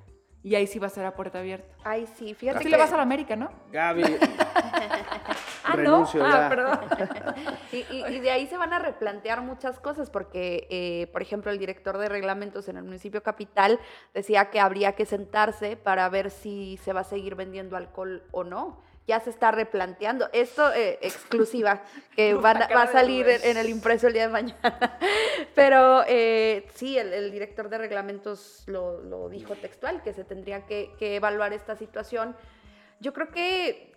[0.46, 1.76] Y ahí sí va a ser a puerta abierta.
[1.84, 2.64] Ay, sí, fíjate.
[2.64, 3.50] Sí le vas a la América, ¿no?
[3.72, 4.04] Gaby.
[5.64, 6.08] ah, no.
[6.22, 6.80] Ah, perdón.
[7.72, 11.98] y, de ahí se van a replantear muchas cosas, porque, eh, por ejemplo, el director
[11.98, 13.80] de reglamentos en el municipio capital
[14.14, 18.44] decía que habría que sentarse para ver si se va a seguir vendiendo alcohol o
[18.44, 20.30] no ya se está replanteando.
[20.34, 21.84] Esto eh, exclusiva,
[22.16, 25.00] que van va a salir en, en el impreso el día de mañana.
[25.56, 30.66] Pero eh, sí, el, el director de reglamentos lo, lo dijo textual, que se tendría
[30.66, 32.36] que, que evaluar esta situación.
[33.00, 33.95] Yo creo que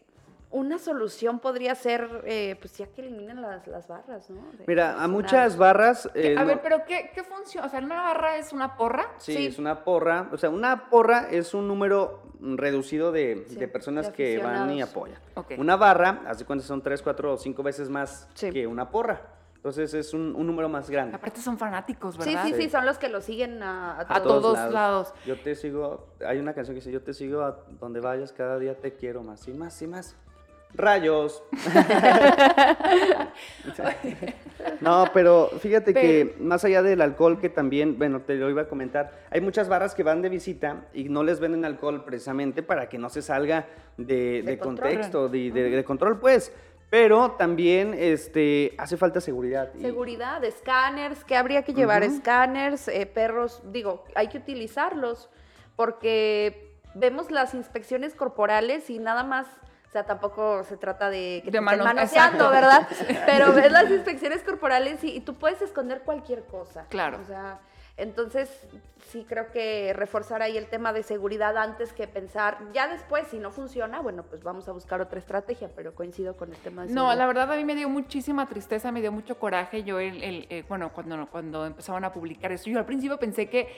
[0.50, 4.40] una solución podría ser, eh, pues ya que eliminen las, las barras, ¿no?
[4.52, 6.08] De- Mira, a muchas barras...
[6.14, 7.66] Eh, a no- ver, pero ¿qué, qué funciona?
[7.66, 9.06] O sea, ¿una barra es una porra?
[9.18, 9.46] Sí, Sí.
[9.46, 10.28] es una porra.
[10.32, 14.70] O sea, una porra es un número reducido de, Sí, de personas de que van
[14.72, 15.20] y apoyan.
[15.34, 15.52] Ok.
[15.58, 18.50] Una barra, hace cuenta son tres, cuatro o cinco veces más Sí.
[18.50, 19.20] que una porra.
[19.56, 21.16] Entonces es un, un número más grande.
[21.16, 22.44] Aparte son fanáticos, ¿verdad?
[22.46, 22.70] sí, sí, Sí.
[22.70, 24.40] son los que lo siguen a, a A todos.
[24.40, 25.12] todos lados.
[25.26, 28.56] Yo te sigo, hay una canción que dice, yo te sigo a donde vayas, cada
[28.60, 30.16] día te quiero más y más y más.
[30.74, 31.42] Rayos.
[34.80, 38.68] no, pero fíjate que más allá del alcohol que también, bueno, te lo iba a
[38.68, 42.88] comentar, hay muchas barras que van de visita y no les venden alcohol precisamente para
[42.88, 46.52] que no se salga de, De contexto, de, de- de control, pues.
[46.90, 49.70] Pero también este, hace falta seguridad.
[49.78, 55.28] y- Seguridad, escáneres, que habría que llevar escáneres, eh, perros, digo, hay que utilizarlos
[55.76, 59.46] porque vemos las inspecciones corporales y nada más,
[59.88, 62.50] o sea, tampoco se trata de que De te manoseando.
[62.50, 62.86] ¿verdad?
[63.26, 66.84] Pero ves las inspecciones corporales y, y tú puedes esconder cualquier cosa.
[66.90, 67.18] Claro.
[67.22, 67.58] O sea,
[67.96, 68.48] entonces
[69.10, 73.38] sí creo que reforzar ahí el tema de seguridad antes que pensar, ya después, si
[73.38, 76.88] no funciona, bueno, pues vamos a buscar otra estrategia, pero coincido con el tema de
[76.92, 77.18] No, seguridad.
[77.18, 79.82] la verdad a mí me dio muchísima tristeza, me dio mucho coraje.
[79.82, 83.48] Yo, el, el, eh, bueno, cuando, cuando empezaban a publicar eso, yo al principio pensé
[83.48, 83.68] que,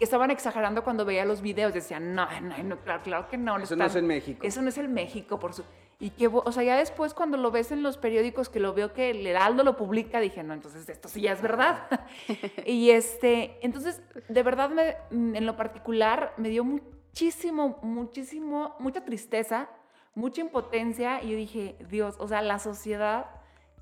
[0.00, 1.74] que estaban exagerando cuando veía los videos.
[1.74, 3.58] Decían, no, no, no, claro, claro que no.
[3.58, 4.40] Eso no es en México.
[4.42, 5.62] Eso no es el México, por su...
[5.98, 8.94] Y que, o sea, ya después cuando lo ves en los periódicos, que lo veo
[8.94, 11.86] que el Heraldo lo publica, dije, no, entonces esto sí ya es verdad.
[12.66, 19.04] y este, entonces, de verdad, me- mm, en lo particular, me dio muchísimo, muchísimo, mucha
[19.04, 19.68] tristeza,
[20.14, 21.22] mucha impotencia.
[21.22, 23.26] Y yo dije, Dios, o sea, la sociedad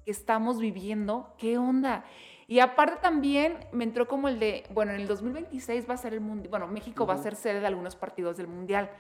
[0.04, 2.04] que estamos viviendo, ¿qué onda?
[2.50, 6.14] Y aparte también me entró como el de, bueno, en el 2026 va a ser
[6.14, 8.90] el Mundial, bueno, México va a ser sede de algunos partidos del Mundial.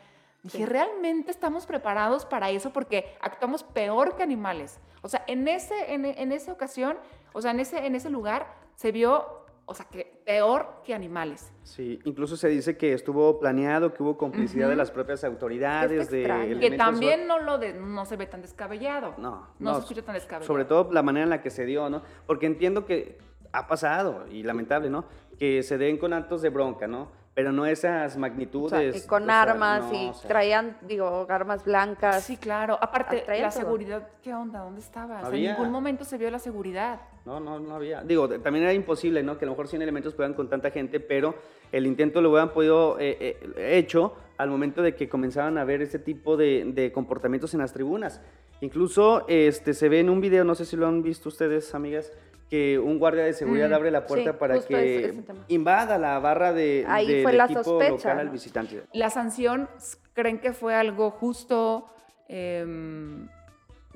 [0.42, 0.64] Dije, Sí.
[0.66, 2.72] ¿realmente estamos preparados para eso?
[2.74, 4.78] Porque actuamos peor que animales.
[5.02, 6.98] O sea, en, ese, en, en esa ocasión,
[7.32, 9.26] o sea, en ese, en ese lugar se vio,
[9.64, 11.50] o sea, que peor que animales.
[11.62, 16.58] Sí, incluso se dice que estuvo planeado, que hubo complicidad de las propias autoridades, de.
[16.60, 19.14] Que también no, lo de, no se ve tan descabellado.
[19.16, 20.46] No, No, se escucha tan descabellado.
[20.46, 22.02] Sobre todo la manera en la que se dio, ¿no?
[22.26, 23.18] Porque entiendo que
[23.52, 25.04] ha pasado, y lamentable, ¿no?
[25.38, 27.08] Que se den con actos de bronca, ¿no?
[27.34, 29.04] Pero no esas O sea, magnitudes.
[29.04, 32.24] y con o sea, armas no, y o sea, traían, digo, armas blancas.
[32.24, 32.76] Sí, claro.
[32.80, 33.60] Aparte, la todo.
[33.60, 34.58] seguridad, ¿qué onda?
[34.58, 35.18] ¿Dónde estaba?
[35.22, 37.00] O sea, en ningún momento se vio la seguridad.
[37.24, 38.02] No, no, no había.
[38.02, 39.38] Digo, también era imposible, ¿no?
[39.38, 41.36] Que a lo mejor 100 elementos puedan con tanta gente, pero
[41.70, 45.80] el intento lo hubieran podido eh, eh, hecho al momento de que comenzaban a ver
[45.80, 48.20] este tipo de, de comportamientos en las tribunas.
[48.60, 52.12] Incluso este, se ve en un video, no sé si lo han visto ustedes, amigas,
[52.48, 55.44] que un guardia de seguridad Mm, abre la puerta sí, para que ese- ese tema.
[55.48, 58.82] invada la barra de, Ahí del fue la equipo sospecha, local al visitante.
[58.92, 59.68] ¿La sanción
[60.14, 61.88] creen que fue algo justo?
[62.28, 63.28] Em,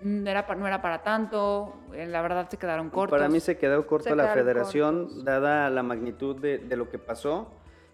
[0.03, 1.75] no, era, pa- no era para tanto.
[1.95, 3.17] eh, La verdad se quedaron cortos.
[3.19, 5.25] Para mí se quedó corto Se la federación, cortos.
[5.25, 7.49] dada la magnitud de, de lo que pasó.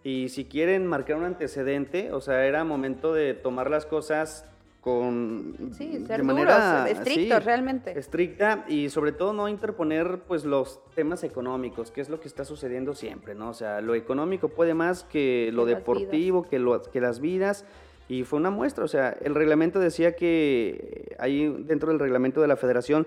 [0.04, 4.44] Y si quieren marcar un antecedente, o sea, era momento de tomar las cosas
[4.88, 7.98] con Sí, de manera duros, estrictos, sí, realmente.
[7.98, 12.44] estricta y sobre todo no interponer pues los temas económicos, que es lo que está
[12.44, 13.50] sucediendo siempre, ¿no?
[13.50, 17.64] O sea, lo económico puede más que lo Que deportivo, que, lo, que las vidas.
[18.08, 22.48] Y fue una muestra, o sea, el reglamento decía que ahí dentro del reglamento de
[22.48, 23.06] la federación,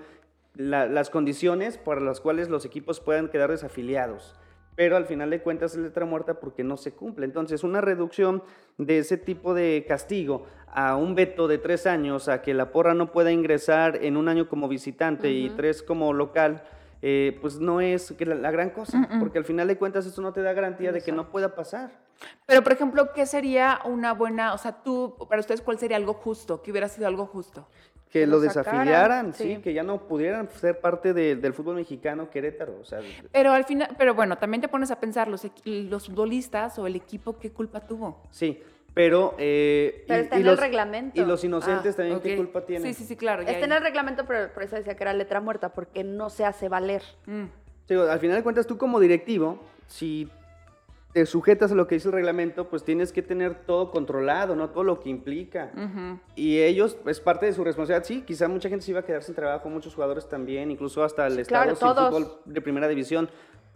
[0.56, 4.36] la- las condiciones para las cuales los equipos puedan quedar desafiliados.
[4.76, 7.26] Pero al final de cuentas es letra muerta porque no se cumple.
[7.26, 8.42] Entonces, una reducción
[8.78, 12.94] de ese tipo de castigo a un veto de tres años, a que la porra
[12.94, 16.64] no pueda ingresar en un año como visitante y tres como local,
[17.02, 20.22] eh, pues no es que la, la gran cosa, porque al final de cuentas eso
[20.22, 21.92] no te da garantía de que no pueda pasar.
[22.46, 26.14] Pero, por ejemplo, ¿qué sería una buena, o sea, tú, para ustedes, cuál sería algo
[26.14, 26.62] justo?
[26.62, 27.68] ¿Qué hubiera sido algo justo?
[28.12, 29.56] Que lo desafiliaran, sí.
[29.56, 29.62] sí.
[29.62, 32.78] que ya no pudieran ser parte de- del fútbol mexicano Querétaro.
[32.82, 33.00] O sea,
[33.32, 36.96] Pero al final, pero bueno, también te pones a pensar, los, los futbolistas o el
[36.98, 38.22] equipo, ¿qué culpa tuvo?
[38.30, 38.62] sí,
[38.94, 39.36] pero...
[39.38, 41.22] eh, Pero está en el reglamento.
[41.22, 42.20] Y los inocentes Ah, también.
[42.20, 42.94] ¿qué culpa tienen?
[42.94, 43.44] Sí, sí, sí, claro.
[43.44, 46.44] Está en el reglamento, pero por eso decía que era letra muerta, porque no se
[46.44, 47.02] hace valer.
[47.26, 47.46] Mm.
[47.88, 50.30] Sí, al final de cuentas, tú como directivo, si
[51.14, 54.70] te sujetas a lo que dice el reglamento, pues tienes que tener todo controlado, ¿no?
[54.70, 55.72] Todo lo que implica.
[56.36, 58.06] Y ellos, es parte de su responsabilidad.
[58.06, 61.28] Sí, quizá mucha gente se iba a quedar sin trabajo, muchos jugadores también, incluso hasta
[61.28, 62.10] el Sí, Estado claro, sin todos.
[62.10, 63.30] fútbol de primera división.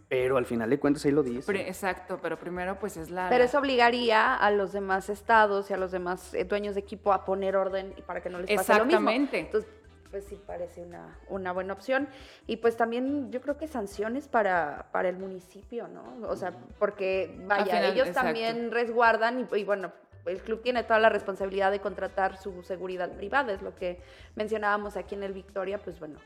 [0.08, 1.52] Pero al final de cuentas ahí lo dice.
[1.68, 3.28] exacto, pero primero pues es la...
[3.28, 7.12] Pero eso obligaría a los demás estados y a los demás eh, dueños de equipo
[7.12, 9.00] a poner orden para que no les pase lo mismo.
[9.00, 9.40] Exactamente.
[9.40, 9.68] Entonces,
[10.16, 12.08] pues sí parece una, una buena opción.
[12.48, 16.26] Y pues también yo creo que sanciones para, para el municipio, ¿no?
[16.30, 19.92] O sea, porque vaya, ellos también resguardan y, bueno,
[20.26, 24.00] el club tiene toda la responsabilidad de contratar su seguridad privada, es lo que
[24.36, 26.18] mencionábamos aquí en el Victoria, pues bueno,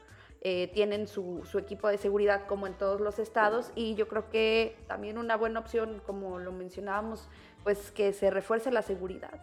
[0.41, 4.30] eh, tienen su, su, equipo de seguridad como en todos los estados y yo creo
[4.30, 7.28] que también una buena opción, como lo mencionábamos,
[7.63, 9.41] pues que se refuerce la seguridad.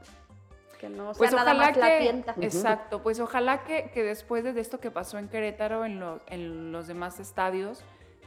[0.88, 2.34] Que no sea pues nada más que, la tienda.
[2.40, 6.86] Exacto, pues ojalá que, que, después de esto que pasó en Querétaro, en, en los
[6.86, 7.84] demás estadios,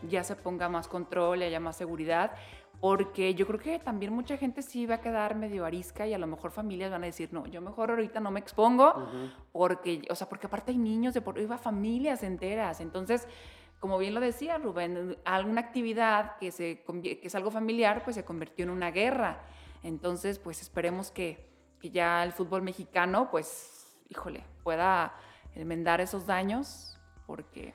[0.07, 2.31] ya se ponga más control y haya más seguridad
[2.79, 6.17] porque yo creo que también mucha gente sí va a quedar medio arisca y a
[6.17, 9.09] lo mejor familias van a decir, no, yo mejor ahorita no me expongo,
[9.51, 13.27] porque, o sea, porque aparte hay niños de por iba familias enteras, entonces,
[13.79, 18.23] como bien lo decía Rubén, alguna actividad que, se, que es algo familiar, pues se
[18.23, 19.41] convirtió en una guerra,
[19.83, 21.48] entonces, pues esperemos que,
[21.79, 25.13] que ya el fútbol mexicano, pues, híjole, pueda
[25.55, 27.73] enmendar esos daños, porque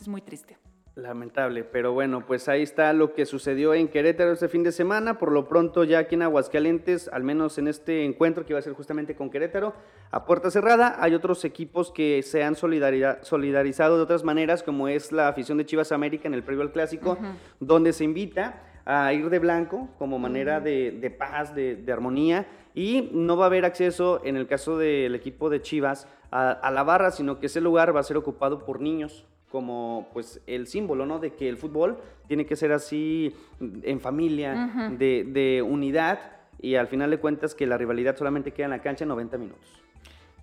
[0.00, 0.58] es muy triste.
[0.96, 5.18] Lamentable, pero bueno, pues ahí está lo que sucedió en Querétaro este fin de semana.
[5.18, 8.62] Por lo pronto, ya aquí en Aguascalientes, al menos en este encuentro que iba a
[8.62, 9.74] ser justamente con Querétaro,
[10.10, 15.12] a puerta cerrada, hay otros equipos que se han solidarizado de otras maneras, como es
[15.12, 17.18] la afición de Chivas América en el previo al clásico,
[17.60, 23.36] donde se invita a ir de blanco como manera de, paz, de, armonía, y no
[23.36, 27.40] va a haber acceso, en el caso del equipo de Chivas, a la barra, sino
[27.40, 31.18] que ese lugar va a ser ocupado por niños como pues el símbolo, ¿no?
[31.18, 31.96] De que el fútbol
[32.28, 36.18] tiene que ser así en familia, de, unidad
[36.60, 39.82] y al final de cuentas que la rivalidad solamente queda en la cancha 90 minutos.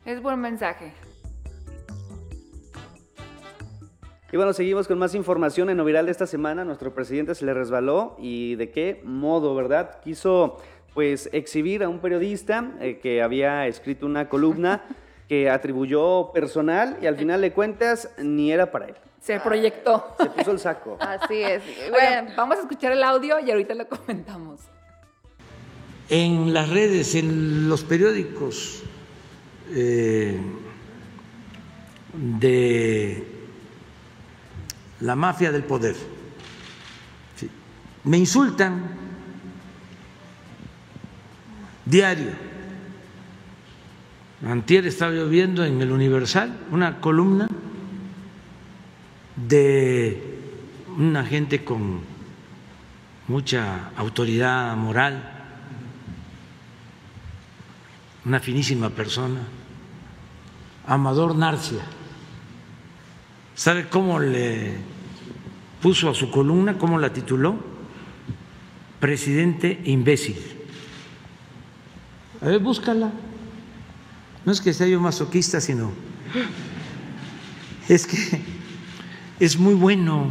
[0.04, 0.94] Es buen mensaje.
[4.32, 6.66] Y bueno, seguimos con más información en Noviral de esta semana.
[6.66, 10.02] Nuestro presidente se le resbaló y de qué modo, ¿verdad?
[10.02, 10.58] Quiso
[10.94, 14.84] pues exhibir a un periodista eh, que había escrito una columna
[15.28, 18.96] que atribuyó personal y al final de cuentas ni era para él.
[19.22, 20.16] Se proyectó.
[20.20, 20.98] Se puso el saco.
[21.00, 21.64] Así es.
[21.90, 24.60] Bueno, vamos a escuchar el audio y ahorita lo comentamos.
[26.10, 28.84] En las redes, en los periódicos
[29.72, 30.38] eh,
[32.14, 33.26] de
[35.00, 35.96] la mafia del poder,
[38.04, 39.03] me insultan
[41.86, 42.54] diario
[44.46, 47.48] Antier estaba yo viendo en el Universal una columna
[49.36, 50.22] de
[50.98, 52.02] una gente con
[53.30, 55.32] mucha autoridad moral,
[58.26, 59.40] una finísima persona,
[60.88, 61.84] Amador Narcia.
[63.56, 64.76] ¿Sabe cómo le
[65.82, 67.56] puso a su columna, cómo la tituló?
[69.00, 70.53] Presidente imbécil.
[72.44, 73.10] A ver, búscala.
[74.44, 75.92] No es que sea yo masoquista, sino
[77.88, 78.42] es que
[79.40, 80.28] es muy bueno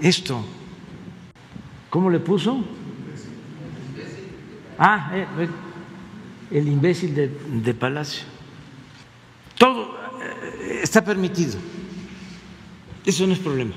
[0.00, 0.44] esto.
[1.90, 2.64] ¿Cómo le puso?
[4.78, 5.48] Ah, eh, eh,
[6.52, 8.22] el imbécil de, Palacio.
[9.58, 11.54] Todo eh, está permitido.
[13.04, 13.74] Eso no es problema.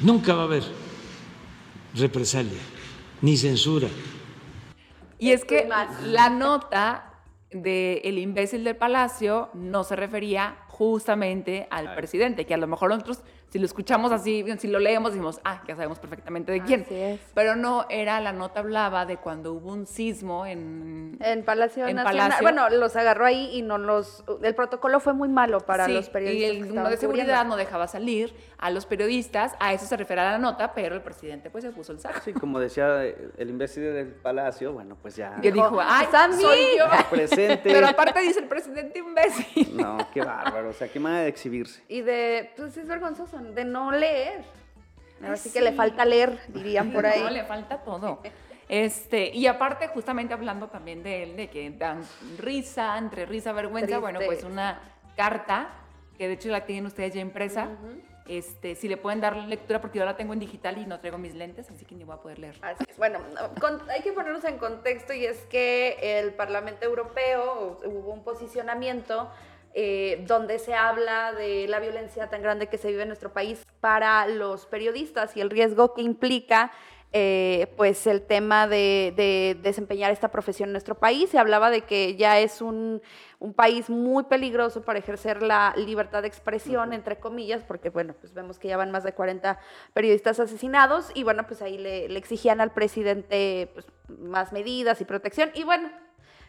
[0.00, 0.64] Nunca va a haber
[1.94, 2.60] represalia
[3.20, 3.88] ni censura.
[5.24, 5.66] Y es que
[6.02, 7.10] la nota
[7.50, 12.90] de el imbécil del palacio no se refería justamente al presidente, que a lo mejor
[12.90, 13.22] nosotros
[13.54, 16.84] si lo escuchamos así, si lo leemos, decimos, ah, ya sabemos perfectamente de quién.
[17.34, 21.16] Pero no era, la nota hablaba de cuando hubo un sismo en...
[21.20, 22.32] En Palacio Nacional.
[22.42, 24.24] Bueno, los agarró ahí y no los...
[24.42, 26.68] El protocolo fue muy malo para los periodistas.
[26.68, 30.32] Y el de seguridad no dejaba salir a los periodistas, a eso se refiere a
[30.32, 32.18] la nota, pero el presidente pues se puso el saco.
[32.24, 35.36] Sí, como decía el imbécil del Palacio, bueno, pues ya...
[35.40, 36.08] Que dijo, ay,
[36.40, 36.86] soy yo.
[37.08, 37.70] Presente.
[37.70, 39.76] Pero aparte dice el presidente imbécil.
[39.76, 41.84] No, qué bárbaro, o sea, qué manera de exhibirse.
[41.86, 44.44] Y de, pues es vergonzoso, de no leer.
[45.22, 47.20] Así que le falta leer, dirían por ahí.
[47.20, 48.20] No, le falta todo.
[48.68, 52.02] Este, y aparte, justamente hablando también de él, de que dan
[52.38, 54.80] risa, entre risa, vergüenza, bueno, pues una
[55.16, 55.70] carta,
[56.16, 57.68] que de hecho la tienen ustedes ya impresa.
[58.26, 61.18] Este, si le pueden dar lectura, porque yo la tengo en digital y no traigo
[61.18, 62.58] mis lentes, así que ni voy a poder leer.
[62.96, 63.18] Bueno,
[63.90, 69.30] hay que ponernos en contexto y es que el Parlamento Europeo hubo un posicionamiento
[69.74, 73.66] eh, donde se habla de la violencia tan grande que se vive en nuestro país
[73.80, 76.70] para los periodistas y el riesgo que implica
[77.16, 81.30] eh, pues el tema de, desempeñar esta profesión en nuestro país.
[81.30, 83.02] Se hablaba de que ya es un,
[83.54, 88.58] país muy peligroso para ejercer la libertad de expresión, entre comillas, porque bueno, pues vemos
[88.58, 89.60] que ya van más de 40
[89.92, 95.50] periodistas asesinados y bueno, pues ahí le, exigían al presidente pues, más medidas y protección
[95.54, 95.90] y bueno,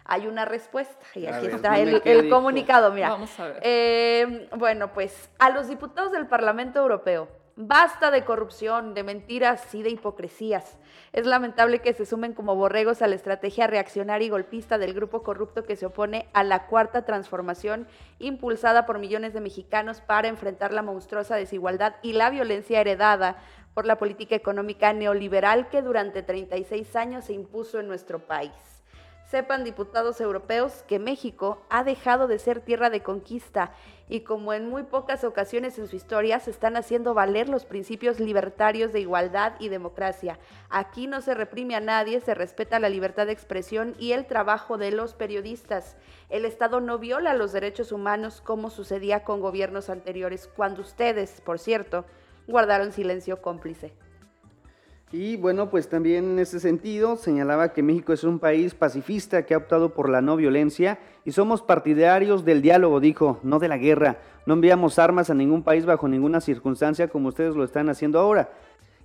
[0.05, 1.05] hay una respuesta.
[1.15, 3.09] Y aquí está el, comunicado, mira.
[3.09, 3.59] Vamos a ver.
[3.61, 7.27] Eh, bueno, pues a los diputados del Parlamento Europeo
[7.57, 10.77] Basta de corrupción, de mentiras y de hipocresías.
[11.13, 15.23] Es lamentable que se sumen como borregos a la estrategia reaccionaria y golpista del grupo
[15.23, 17.87] corrupto que se opone a la cuarta transformación
[18.19, 23.37] impulsada por millones de mexicanos para enfrentar la monstruosa desigualdad y la violencia heredada
[23.73, 28.74] por la política económica neoliberal que durante 36 años se impuso en nuestro país.
[29.29, 33.73] Sepan, diputados europeos, que México ha dejado de ser tierra de conquista
[34.07, 38.19] y como en muy pocas ocasiones en su historia se están haciendo valer los principios
[38.19, 40.37] libertarios de igualdad y democracia.
[40.69, 44.77] Aquí no se reprime a nadie, se respeta la libertad de expresión y el trabajo
[44.77, 45.97] de los periodistas.
[46.29, 51.57] El Estado no viola los derechos humanos como sucedía con gobiernos anteriores, cuando ustedes, por
[51.57, 52.05] cierto,
[52.47, 54.04] guardaron silencio cómplice.
[55.17, 59.53] Y bueno, pues también en ese sentido señalaba que México es un país pacifista que
[59.53, 63.77] ha optado por la no violencia y somos partidarios del diálogo, dijo, no de la
[63.77, 64.17] guerra.
[64.45, 68.49] No enviamos armas a ningún país bajo ninguna circunstancia como ustedes lo están haciendo ahora.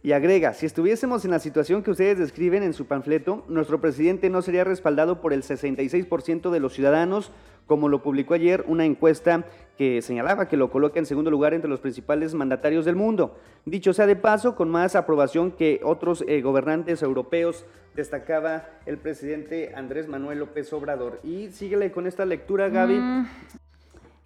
[0.02, 4.30] Y agrega, si estuviésemos en la situación que ustedes describen en su panfleto, nuestro presidente
[4.30, 7.32] no sería respaldado por el 66% de los ciudadanos,
[7.66, 9.44] como lo publicó ayer una encuesta
[9.76, 13.36] que señalaba que lo coloca en segundo lugar entre los principales mandatarios del mundo.
[13.66, 19.72] Dicho sea de paso, con más aprobación que otros eh, gobernantes europeos, destacaba el presidente
[19.74, 21.20] Andrés Manuel López Obrador.
[21.22, 22.94] Y síguele con esta lectura, Gaby.
[22.94, 23.28] Mm,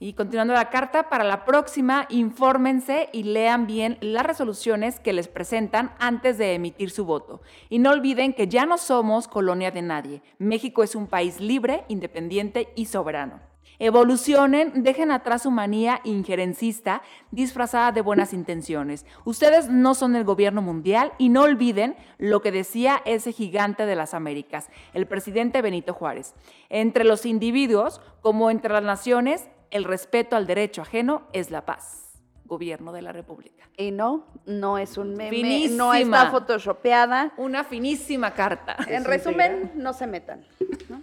[0.01, 5.29] y continuando la carta, para la próxima, infórmense y lean bien las resoluciones que les
[5.29, 7.41] presentan antes de emitir su voto.
[7.69, 10.23] Y no olviden que ya no somos colonia de nadie.
[10.39, 13.41] México es un país libre, independiente y soberano.
[13.81, 19.05] Evolucionen, dejen atrás su manía injerencista disfrazada de buenas intenciones.
[19.25, 23.97] Ustedes no son el gobierno mundial y no olviden lo que decía ese gigante de
[23.97, 26.35] las Américas, el presidente Benito Juárez.
[26.69, 32.01] Entre los individuos, como entre las naciones, el respeto al derecho ajeno es la paz.
[32.45, 33.69] Gobierno de la República.
[33.77, 37.33] Y no, no es un meme, no está photoshopeada.
[37.39, 38.77] Una finísima carta.
[38.87, 40.45] En resumen, no se metan.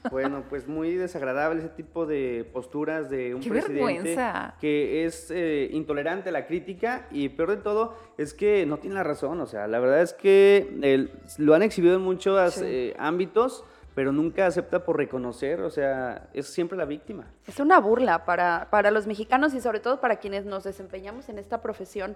[0.09, 4.15] Bueno, pues muy desagradable ese tipo de posturas de un presidente
[4.61, 8.95] que es eh, intolerante a la crítica y peor de todo es que no tiene
[8.95, 9.41] la razón.
[9.41, 11.09] O sea, la verdad es que
[11.39, 16.47] lo han exhibido en muchos eh, ámbitos pero nunca acepta por reconocer, o sea, es
[16.47, 17.25] siempre la víctima.
[17.45, 21.37] Es una burla para, para los mexicanos y sobre todo para quienes nos desempeñamos en
[21.37, 22.15] esta profesión,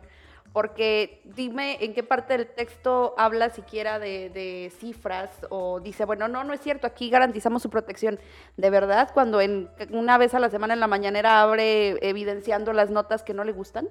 [0.54, 6.28] porque dime en qué parte del texto habla siquiera de, de, cifras o dice, bueno,
[6.30, 8.20] no, no es cierto, aquí garantizamos su protección.
[8.56, 12.90] De verdad, cuando en, una vez a la semana en la mañanera abre evidenciando las
[12.90, 13.90] notas que no le gustan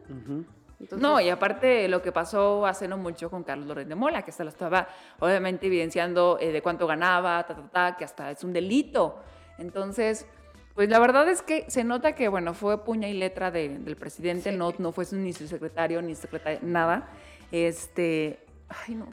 [0.93, 4.33] no, y aparte lo que pasó hace no mucho con Carlos Lorenz de Mola, que
[4.33, 4.89] se lo estaba
[5.21, 9.21] obviamente evidenciando eh, de cuánto ganaba, ta, ta, ta, que hasta es un delito.
[9.59, 10.27] Entonces,
[10.75, 14.51] pues la verdad es que se nota que, bueno, fue puña y letra del presidente,
[14.53, 17.09] no, no fue ni su secretario, ni secretaria, nada.
[17.53, 18.45] Este,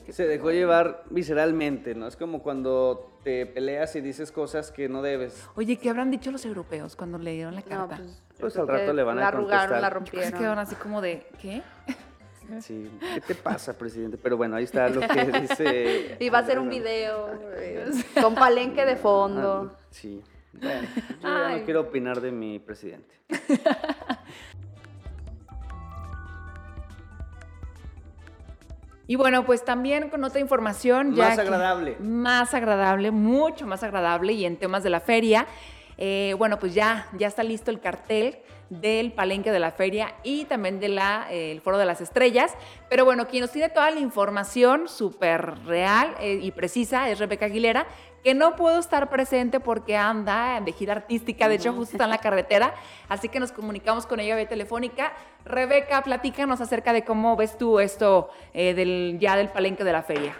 [0.09, 2.07] se dejó llevar visceralmente, ¿no?
[2.07, 5.47] Es como cuando te peleas y dices cosas que no debes.
[5.55, 7.97] Oye, ¿qué habrán dicho los europeos cuando leyeron la carta?
[7.97, 9.81] pues, pues al rato le van a contestar.
[9.81, 10.31] La rompieron.
[10.31, 11.61] quedaron así como de, ¿qué?
[12.59, 14.17] Sí, ¿qué te pasa, presidente?
[14.17, 16.17] Pero bueno, ahí está lo que dice.
[16.19, 17.89] Y va a ser un video eh,
[18.21, 19.71] con palenque de fondo.
[19.73, 20.21] Ah, sí.
[20.51, 20.87] Bueno,
[21.21, 23.15] yo no quiero opinar de mi presidente.
[29.07, 31.15] Y bueno, pues también con otra información.
[31.15, 31.97] Más agradable.
[31.99, 34.33] Más agradable, mucho más agradable.
[34.33, 35.47] Y en temas de la feria,
[35.97, 38.37] eh, bueno, pues ya, ya está listo el cartel
[38.71, 40.97] del palenque de la feria y también del
[41.29, 42.53] eh, Foro de las Estrellas.
[42.89, 47.47] Pero bueno, quien nos tiene toda la información súper real eh, y precisa es Rebeca
[47.47, 47.85] Aguilera,
[48.23, 52.11] que no puedo estar presente porque anda de gira artística, de hecho justo está en
[52.11, 52.73] la carretera,
[53.09, 55.13] así que nos comunicamos con ella vía telefónica.
[55.45, 60.03] Rebeca, platícanos acerca de cómo ves tú esto eh, del, ya del palenque de la
[60.03, 60.35] feria.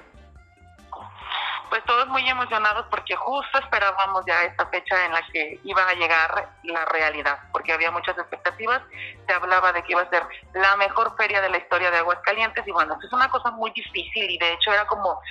[1.72, 5.94] Pues todos muy emocionados porque justo esperábamos ya esta fecha en la que iba a
[5.94, 8.82] llegar la realidad, porque había muchas expectativas,
[9.26, 10.22] se hablaba de que iba a ser
[10.54, 14.30] la mejor feria de la historia de Aguascalientes y bueno, es una cosa muy difícil
[14.30, 15.22] y de hecho era como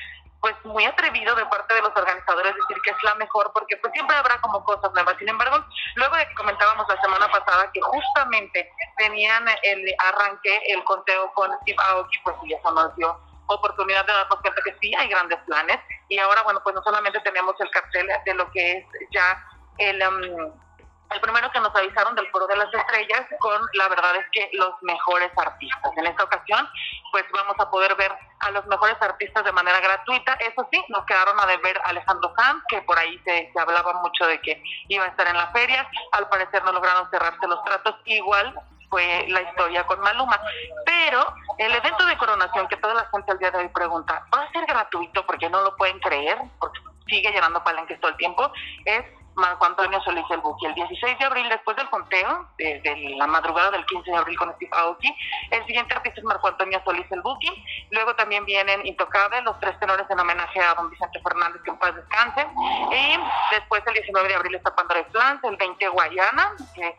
[0.41, 3.93] pues muy atrevido de parte de los organizadores decir que es la mejor porque pues
[3.93, 5.16] siempre habrá como cosas nuevas.
[5.18, 5.64] Sin embargo,
[5.97, 11.51] luego de que comentábamos la semana pasada que justamente tenían el arranque, el conteo con
[11.62, 15.38] Steve Aoki, pues ya eso nos dio oportunidad de darnos cuenta que sí hay grandes
[15.41, 15.78] planes
[16.09, 19.45] y ahora, bueno, pues no solamente tenemos el cartel de lo que es ya
[19.78, 20.03] el...
[20.03, 20.69] Um,
[21.11, 24.50] el primero que nos avisaron del Foro de las Estrellas con, la verdad es que
[24.52, 25.92] los mejores artistas.
[25.96, 26.68] En esta ocasión,
[27.11, 30.34] pues vamos a poder ver a los mejores artistas de manera gratuita.
[30.34, 34.26] Eso sí, nos quedaron a ver Alejandro Sanz, que por ahí se, se, hablaba mucho
[34.26, 35.88] de que iba a estar en la feria.
[36.12, 37.96] Al parecer no lograron cerrarse los tratos.
[38.04, 38.54] Igual
[38.88, 40.40] fue la historia con Maluma.
[40.84, 44.42] Pero el evento de coronación, que toda la gente al día de hoy pregunta, ¿va
[44.42, 45.24] a ser gratuito?
[45.26, 48.52] Porque no lo pueden creer, porque sigue llenando palenques todo el tiempo,
[48.84, 49.04] es
[49.35, 50.66] Marco Antonio Solís el Buki.
[50.66, 54.53] El 16 de abril, después del conteo, de, la madrugada del 15 de abril con
[54.55, 55.14] Steve Aoki,
[55.51, 57.49] el siguiente artista es Marco Antonio Solís el Buki.
[57.91, 61.78] Luego también vienen Intocable, los tres tenores en homenaje a don Vicente Fernández, que en
[61.78, 62.47] paz descanse.
[62.93, 63.18] Y
[63.55, 66.95] después, el 19 de abril, está Pandora Flans, el 20 Guayana, que es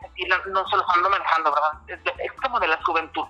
[0.46, 2.00] no se los ando manejando, ¿verdad?
[2.18, 3.26] Es, como de la juventud.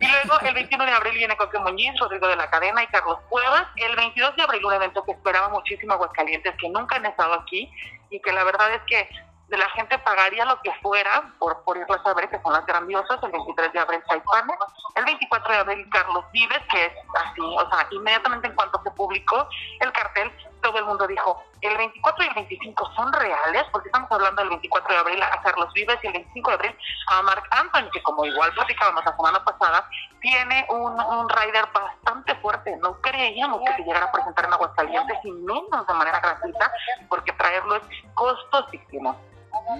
[0.00, 3.18] Y luego el 21 de abril viene Coque Muñiz, Rodrigo de la Cadena y Carlos
[3.28, 3.66] Cuevas.
[3.76, 7.72] El 22 de abril un evento que esperaba muchísimo Aguascalientes, que nunca han estado aquí
[8.10, 9.08] y que la verdad es que
[9.48, 12.64] de la gente pagaría lo que fuera por, por irlas a ver, que son las
[12.66, 14.56] grandiosas, el 23 de abril Saipanes,
[14.94, 18.90] el 24 de abril Carlos Vives, que es así, o sea, inmediatamente en cuanto se
[18.92, 19.48] publicó
[19.80, 20.32] el cartel,
[20.64, 24.48] todo el mundo dijo, el 24 y el 25 son reales, porque estamos hablando del
[24.48, 28.02] 24 de abril a Carlos Vives y el 25 de abril a Mark Anthony, que
[28.02, 29.86] como igual platicábamos la semana pasada,
[30.22, 32.76] tiene un, un rider bastante fuerte.
[32.78, 36.72] No creíamos que se llegara a presentar en Aguascalientes y menos de manera gratuita,
[37.10, 37.82] porque traerlo es
[38.14, 39.20] costosísimo.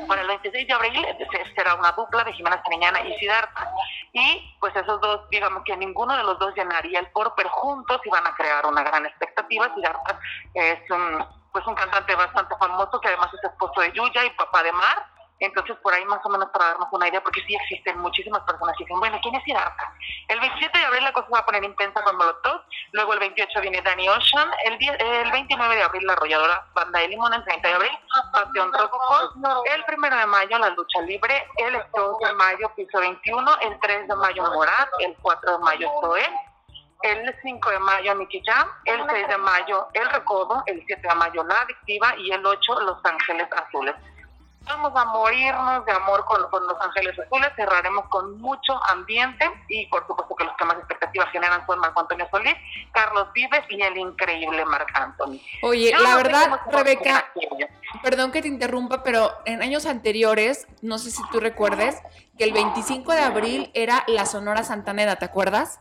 [0.08, 1.06] Para el 26 de abril
[1.54, 3.72] será una dupla de Jimena Sariñana y Siddhartha.
[4.12, 8.00] Y pues esos dos, digamos que ninguno de los dos llenaría el foro, pero juntos
[8.04, 9.74] iban a crear una gran expectativa.
[9.74, 10.18] Siddhartha
[10.54, 14.62] es un, pues un cantante bastante famoso que además es esposo de Yuya y papá
[14.62, 17.98] de Mar entonces, por ahí más o menos para darnos una idea, porque sí existen
[17.98, 19.92] muchísimas personas que dicen, bueno, ¿quién es Siddhartha?
[20.28, 22.62] El 27 de abril la cosa se va a poner intensa con Molotov,
[22.92, 27.08] luego el 28 viene Danny Ocean, el, el 29 de abril la arrolladora Banda de
[27.08, 27.98] Limón, el 30 de abril
[28.32, 29.32] Pasión Rococó,
[29.66, 34.08] el 1 de mayo la lucha libre, el 2 de mayo Piso 21, el 3
[34.08, 36.24] de mayo Morat, el 4 de mayo Zoe,
[37.02, 38.14] el 5 de mayo
[38.46, 42.44] Jam, el 6 de mayo El Recodo, el 7 de mayo La Adictiva y el
[42.44, 43.94] 8 Los Ángeles Azules.
[44.66, 50.06] Vamos a morirnos de amor con, Los Ángeles Azules, cerraremos con mucho ambiente y por
[50.06, 52.54] supuesto que los que más expectativas generan son Marco Antonio Solís,
[52.92, 55.38] Carlos Vives y el increíble Marc Anthony.
[55.62, 57.26] Oye, la verdad, Rebeca,
[58.02, 62.00] perdón que te interrumpa, pero en años anteriores, no sé si tú recuerdes,
[62.38, 65.78] que el 25 de abril era la Sonora Santanera, ¿te acuerdas?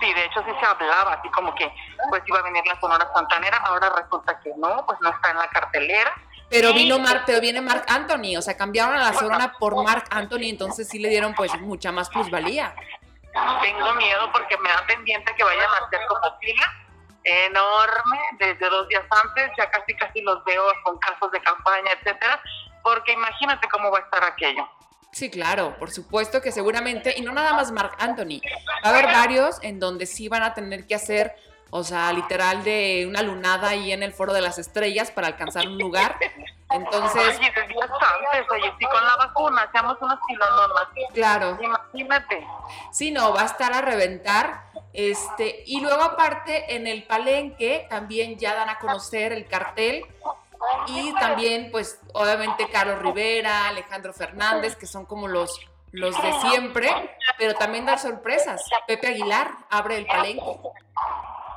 [0.00, 1.72] Sí, de hecho sí se hablaba, así como que
[2.10, 5.38] pues iba a venir la Sonora Santanera, ahora resulta que no, pues no está en
[5.38, 6.12] la cartelera
[6.52, 10.04] pero vino Mark, pero viene Mark Anthony, o sea, cambiaron a la zona por Mark
[10.10, 12.74] Anthony, entonces sí le dieron pues mucha más plusvalía.
[13.62, 16.62] Tengo miedo porque me da pendiente que vayan a hacer como fila
[17.24, 22.40] enorme desde dos días antes, ya casi casi los veo con casos de campaña, etcétera,
[22.82, 24.68] porque imagínate cómo va a estar aquello.
[25.12, 28.40] Sí, claro, por supuesto que seguramente, y no nada más Mark Anthony,
[28.84, 31.34] va a haber varios en donde sí van a tener que hacer
[31.74, 35.66] o sea, literal de una lunada ahí en el Foro de las Estrellas para alcanzar
[35.66, 36.18] un lugar.
[36.70, 37.38] Entonces.
[37.38, 40.88] Oye, días antes, oye, si con la vacuna hacemos unos kilonomas.
[41.14, 41.58] Claro.
[41.62, 42.46] Imagínate.
[42.90, 44.64] Sí, no, va a estar a reventar.
[44.92, 50.04] Este, y luego aparte en el palenque también ya dan a conocer el cartel
[50.88, 55.58] y también pues obviamente Carlos Rivera, Alejandro Fernández, que son como los
[55.92, 58.62] los de siempre, pero también dar sorpresas.
[58.86, 60.58] Pepe Aguilar abre el palenque.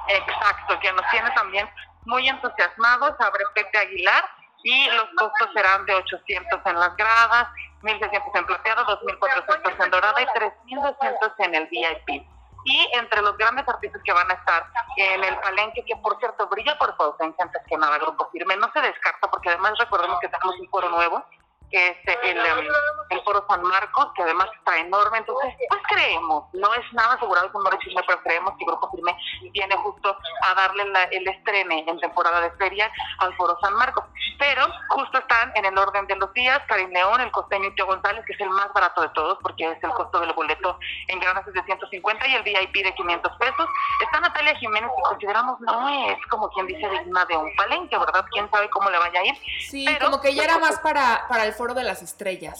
[0.07, 1.69] Exacto, que nos tiene también
[2.05, 3.15] muy entusiasmados.
[3.19, 4.23] Abre Pepe Aguilar
[4.63, 7.47] y los costos serán de 800 en las gradas,
[7.81, 12.25] 1.600 en plateado, 2.400 en dorada y 3.200 en el VIP.
[12.67, 16.47] Y entre los grandes artistas que van a estar en el palenque, que por cierto
[16.47, 20.19] brilla por su ausencia antes que nada, Grupo Firme, no se descarta porque además recordemos
[20.19, 21.23] que tenemos un foro nuevo
[21.71, 22.67] que es el, em,
[23.09, 25.19] el Foro San Marcos, que además está enorme.
[25.19, 29.17] Entonces, pues creemos, no es nada asegurado con chisme, pero creemos que Grupo Firme
[29.51, 34.05] viene justo a darle el estrene en temporada de feria al Foro San Marcos.
[34.37, 37.85] Pero justo están en el orden de los días Karim León, el costeño y Tío
[37.85, 41.19] González, que es el más barato de todos, porque es el costo del boleto en
[41.19, 43.67] gradas de 150 y el VIP de 500 pesos.
[44.03, 48.25] Está Natalia Jiménez, que consideramos no es como quien dice digna de un palenque, ¿verdad?
[48.31, 49.35] ¿Quién sabe cómo le vaya a ir?
[49.69, 52.59] Sí, como que ya era más para, para el Foro de las Estrellas.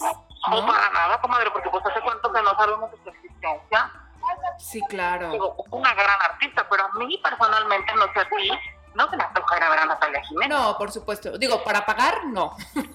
[0.49, 0.65] ¿no?
[0.65, 3.91] para nada, comadre, porque pues hace cuánto que no sabemos de su existencia.
[4.57, 5.55] Sí, claro.
[5.69, 8.51] una gran artista, pero a mí personalmente, no sé a ti,
[8.95, 10.57] no se me toca ir a ver a Natalia Jiménez.
[10.57, 11.37] No, por supuesto.
[11.37, 12.55] Digo, para pagar, no.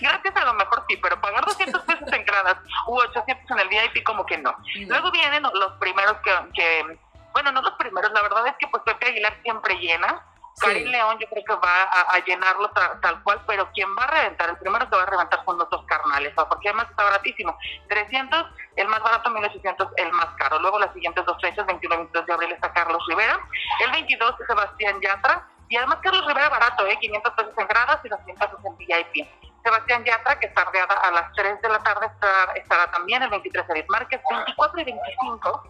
[0.00, 3.68] Gracias a lo mejor sí, pero pagar 200 pesos en gradas u 800 en el
[3.68, 4.54] VIP, como que no.
[4.86, 6.98] Luego vienen los primeros que, que,
[7.32, 10.22] bueno, no los primeros, la verdad es que pues Pepe Aguilar siempre llena,
[10.60, 12.70] Karim León yo creo que va a, llenarlo
[13.02, 15.68] tal cual, pero quien va a reventar, el primero que va a reventar son los
[15.68, 17.58] dos carnales, porque además está baratísimo.
[17.88, 18.46] 300,
[18.76, 20.58] el más barato, 1800, el más caro.
[20.60, 23.38] Luego las siguientes dos fechas, 21 y 22 de abril está Carlos Rivera,
[23.84, 26.96] el 22 Sebastián Yatra, y además Carlos Rivera barato, ¿eh?
[27.00, 29.28] 500 pesos en gradas y 200 pesos en VIP.
[29.64, 33.66] Sebastián Yatra, que tardeada a las 3 de la tarde, estará, estará también el 23
[33.66, 35.62] de Márquez, 24 y 25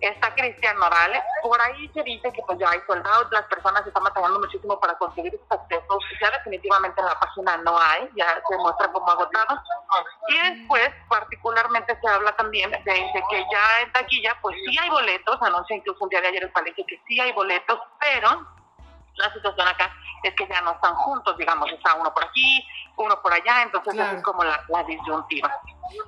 [0.00, 1.22] está Cristian Morales.
[1.42, 4.96] Por ahí se dice que pues ya hay soldados, las personas están batallando muchísimo para
[4.98, 6.04] conseguir estos accesos.
[6.20, 9.60] Ya definitivamente en la página no hay, ya se muestra como agotados.
[10.28, 15.40] Y después, particularmente, se habla también de, que ya en taquilla, pues sí hay boletos,
[15.42, 18.46] anuncia incluso un día de ayer el palenque que sí hay boletos, pero
[19.18, 19.92] la situación acá
[20.22, 23.94] es que ya no están juntos, digamos, está uno por aquí, uno por allá, entonces
[23.94, 25.52] es como la, disyuntiva.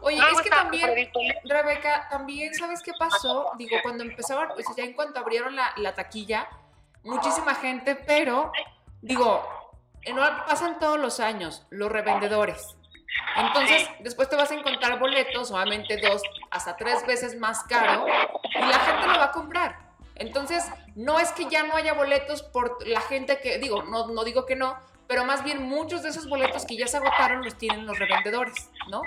[0.02, 1.10] Oye, es que también,
[1.44, 3.52] Rebeca, también, ¿sabes qué pasó?
[3.56, 6.48] Digo, cuando empezaron, o sea, ya en cuanto abrieron la, la taquilla,
[7.02, 8.52] muchísima gente, pero,
[9.00, 9.42] digo,
[10.14, 12.76] no pasan todos los años, los revendedores.
[13.36, 18.06] Entonces, después te vas a encontrar boletos, obviamente dos, hasta tres veces más caro,
[18.54, 19.90] y la gente lo va a comprar.
[20.14, 20.64] Entonces,
[20.94, 24.44] no es que ya no haya boletos por la gente que, digo, no, no digo
[24.44, 24.76] que no,
[25.11, 28.70] pero más bien muchos de esos boletos que ya se agotaron los tienen los revendedores,
[28.88, 29.02] ¿no?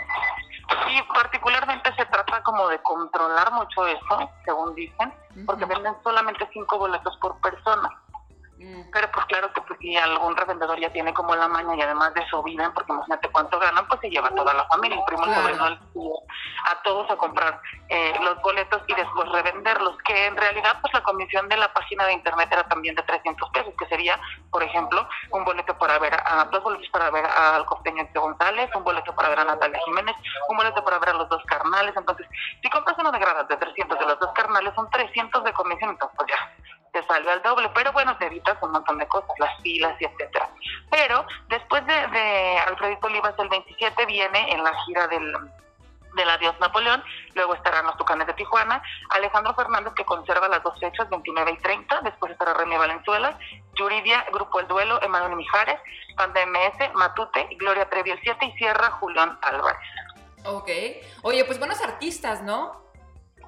[0.85, 5.13] Sí, particularmente se trata como de controlar mucho eso, según dicen,
[5.45, 8.02] porque venden solamente cinco boletos por persona.
[8.63, 8.91] Mm.
[8.93, 12.13] Pero pues claro que pues, si algún revendedor ya tiene como la maña y además
[12.13, 15.25] de eso viven, porque imagínate cuánto ganan, pues se lleva toda la familia, el primo,
[15.25, 15.79] el
[16.65, 17.59] a todos a comprar
[17.89, 22.05] eh, los boletos y después revenderlos, que en realidad pues la comisión de la página
[22.05, 24.17] de internet era también de 300 pesos, que sería,
[24.49, 28.83] por ejemplo, un boleto para ver a, dos boletos para ver al costeño González, un
[28.85, 30.15] boleto para ver a Natalia Jiménez,
[30.47, 32.27] un boleto para ver a los dos carnales, entonces
[32.61, 35.89] si compras uno de gradas de 300 de los dos carnales son 300 de comisión,
[35.89, 36.62] entonces pues ya
[36.93, 40.05] te sale al doble, pero bueno, te evitas un montón de cosas, las filas y
[40.05, 40.49] etcétera.
[40.89, 45.35] Pero después de, de Alfredito Olivas, el 27 viene en la gira del
[46.15, 50.79] del Adiós Napoleón, luego estarán los Tucanes de Tijuana, Alejandro Fernández que conserva las dos
[50.79, 53.37] fechas, 29 y 30, después estará Remy Valenzuela,
[53.73, 55.79] Yuridia, Grupo El Duelo, Emanuel Mijares,
[56.15, 59.79] Panda MS, Matute, Gloria Trevi el 7 y cierra Julián Álvarez.
[60.45, 60.69] Ok,
[61.23, 62.83] oye, pues buenos artistas, ¿no?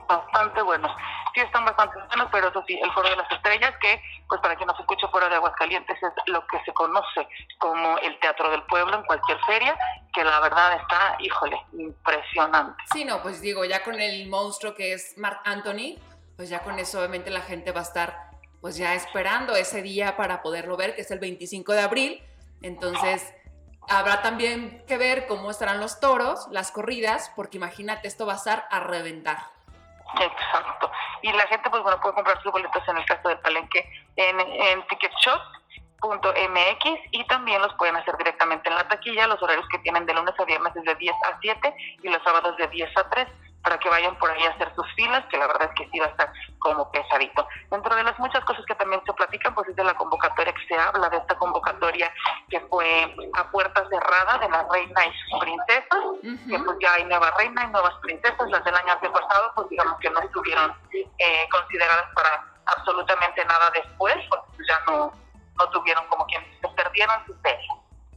[0.07, 0.91] Bastante buenos.
[1.33, 4.55] Sí están bastante buenos, pero eso sí, el Foro de las Estrellas, que pues para
[4.55, 7.27] quien no se escuche fuera de Aguascalientes es lo que se conoce
[7.59, 9.77] como el Teatro del Pueblo en cualquier feria,
[10.13, 12.83] que la verdad está, híjole, impresionante.
[12.93, 15.99] Sí, no, pues digo, ya con el monstruo que es Mark Anthony,
[16.35, 18.25] pues ya con eso obviamente la gente va a estar
[18.61, 22.23] pues ya esperando ese día para poderlo ver, que es el 25 de abril.
[22.63, 23.31] Entonces,
[23.87, 28.37] habrá también que ver cómo estarán los toros, las corridas, porque imagínate, esto va a
[28.37, 29.54] estar a reventar.
[30.21, 30.91] Exacto.
[31.21, 34.87] Y la gente, pues bueno, puede comprar sus boletos en el caso del palenque en,
[34.87, 39.27] ticketshop.mx y también los pueden hacer directamente en la taquilla.
[39.27, 42.21] Los horarios que tienen de lunes a viernes es de 10 a 7 y los
[42.23, 43.27] sábados de 10 a 3
[43.65, 45.99] para que vayan por ahí a hacer sus filas, que la verdad es que sí
[45.99, 47.47] va a estar como pesadito.
[47.71, 50.67] Dentro de las muchas cosas que también se platican, pues es de la convocatoria que
[50.67, 52.13] se habla, de esta convocatoria
[52.47, 57.31] que fue a puertas cerradas de las reinas y princesas, que pues ya hay nueva
[57.39, 62.05] reina y nuevas princesas, las del año pasado, pues digamos que no estuvieron eh, consideradas
[62.13, 65.11] para absolutamente nada después, pues ya no,
[65.57, 67.67] no tuvieron como quien se perdieron su serie.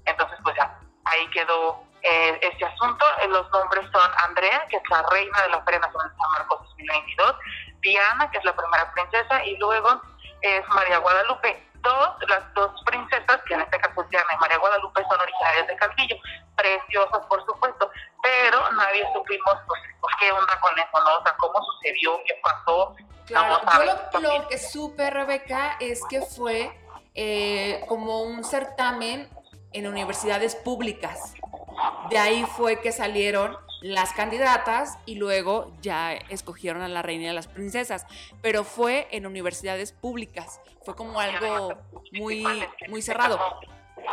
[0.04, 3.04] Entonces pues ya, ahí quedó eh, este asunto.
[3.22, 6.30] Eh, los nombres son Andrea, que es la reina de la Feria Nacional de San
[6.32, 7.34] Marcos 2022,
[7.80, 10.00] Diana, que es la primera princesa, y luego
[10.42, 11.64] es María Guadalupe.
[11.80, 15.66] Dos, las dos princesas, que en este caso es Diana y María Guadalupe, son originarias
[15.68, 16.16] de Calvillo,
[16.56, 17.90] preciosas por supuesto,
[18.22, 21.18] pero nadie supimos pues, pues, qué onda con eso, ¿no?
[21.18, 22.96] O sea, cómo sucedió, qué pasó.
[23.26, 23.60] Claro,
[24.12, 26.76] yo lo, que supe, Rebeca, es que fue
[27.14, 29.28] eh, como un certamen
[29.72, 31.34] en universidades públicas.
[32.10, 37.28] De ahí fue que salieron las candidatas y luego ya escogieron a la reina y
[37.28, 38.06] a las princesas,
[38.42, 41.78] pero fue en universidades públicas, fue como algo
[42.12, 42.44] muy,
[42.88, 43.38] muy cerrado.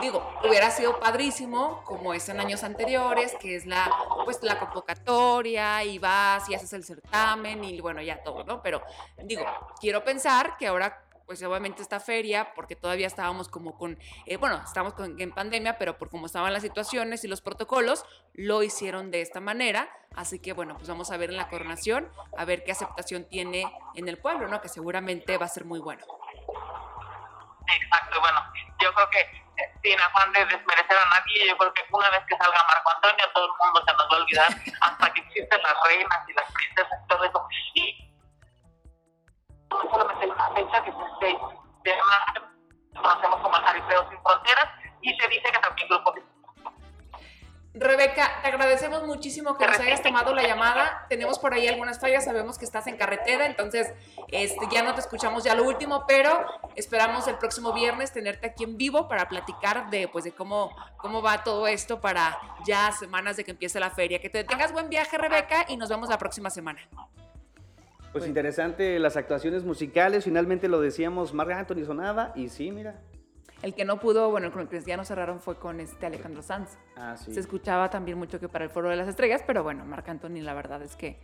[0.02, 3.90] Digo, hubiera sido padrísimo, como es en años anteriores, que es la,
[4.26, 8.62] pues, la convocatoria y vas y haces el certamen y bueno, ya todo, ¿no?
[8.62, 8.82] Pero
[9.24, 9.46] digo,
[9.80, 14.62] quiero pensar que ahora pues obviamente esta feria, porque todavía estábamos como con, eh, bueno,
[14.64, 19.22] estábamos en pandemia, pero por cómo estaban las situaciones y los protocolos, lo hicieron de
[19.22, 19.90] esta manera.
[20.16, 23.66] Así que bueno, pues vamos a ver en la coronación, a ver qué aceptación tiene
[23.96, 24.62] en el pueblo, ¿no?
[24.62, 26.06] Que seguramente va a ser muy bueno.
[27.68, 28.40] Exacto, bueno,
[28.80, 29.46] yo creo que
[29.84, 33.26] sin afán de desmerecer a nadie, yo creo que una vez que salga Marco Antonio,
[33.34, 34.48] todo el mundo se nos va a olvidar
[34.82, 37.48] hasta que existen las reinas y las princesas y todo eso.
[37.74, 38.15] Y
[39.70, 40.28] solamente
[42.96, 43.56] conocemos como
[44.10, 44.70] Sin Fronteras,
[45.02, 45.88] y se dice que también
[47.78, 51.06] Rebeca, te agradecemos muchísimo que nos hayas tomado la llamada.
[51.10, 53.94] Tenemos por ahí algunas fallas, sabemos que estás en carretera, entonces
[54.30, 56.46] este, ya no te escuchamos ya lo último, pero
[56.76, 61.22] esperamos el próximo viernes tenerte aquí en vivo para platicar de, pues, de cómo, cómo
[61.22, 64.20] va todo esto para ya semanas de que empiece la feria.
[64.20, 66.80] Que te tengas buen viaje, Rebeca, y nos vemos la próxima semana.
[68.16, 73.02] Pues interesante las actuaciones musicales, finalmente lo decíamos, Marc Anthony sonaba y sí, mira,
[73.62, 76.42] el que no pudo, bueno, con el que ya no cerraron fue con este Alejandro
[76.42, 76.78] Sanz.
[76.96, 77.34] Ah, sí.
[77.34, 80.40] Se escuchaba también mucho que para el Foro de las Estrellas, pero bueno, Marc Anthony,
[80.42, 81.20] la verdad es que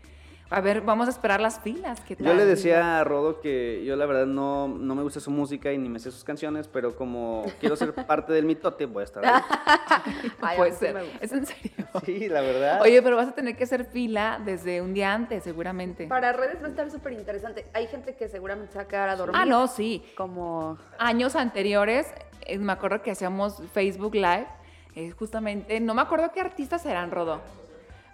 [0.52, 2.02] a ver, vamos a esperar las filas.
[2.02, 5.32] ¿qué Yo le decía a Rodo que yo la verdad no, no me gusta su
[5.32, 9.02] música y ni me sé sus canciones, pero como quiero ser parte del mitote, voy
[9.02, 10.58] a estar ahí.
[10.58, 10.98] Puede ser.
[11.22, 11.72] ¿Es en serio?
[12.06, 12.82] Sí, la verdad.
[12.82, 16.08] Oye, pero vas a tener que hacer fila desde un día antes, seguramente.
[16.08, 17.68] Para redes va a estar súper interesante.
[17.74, 19.38] Hay gente que seguramente se va a quedar a dormir.
[19.40, 20.04] Ah, no, sí.
[20.18, 20.78] Como...
[21.00, 22.08] Años anteriores,
[22.42, 24.48] eh, me acuerdo que hacíamos Facebook Live,
[24.96, 27.40] eh, justamente, no me acuerdo qué artistas eran, Rodo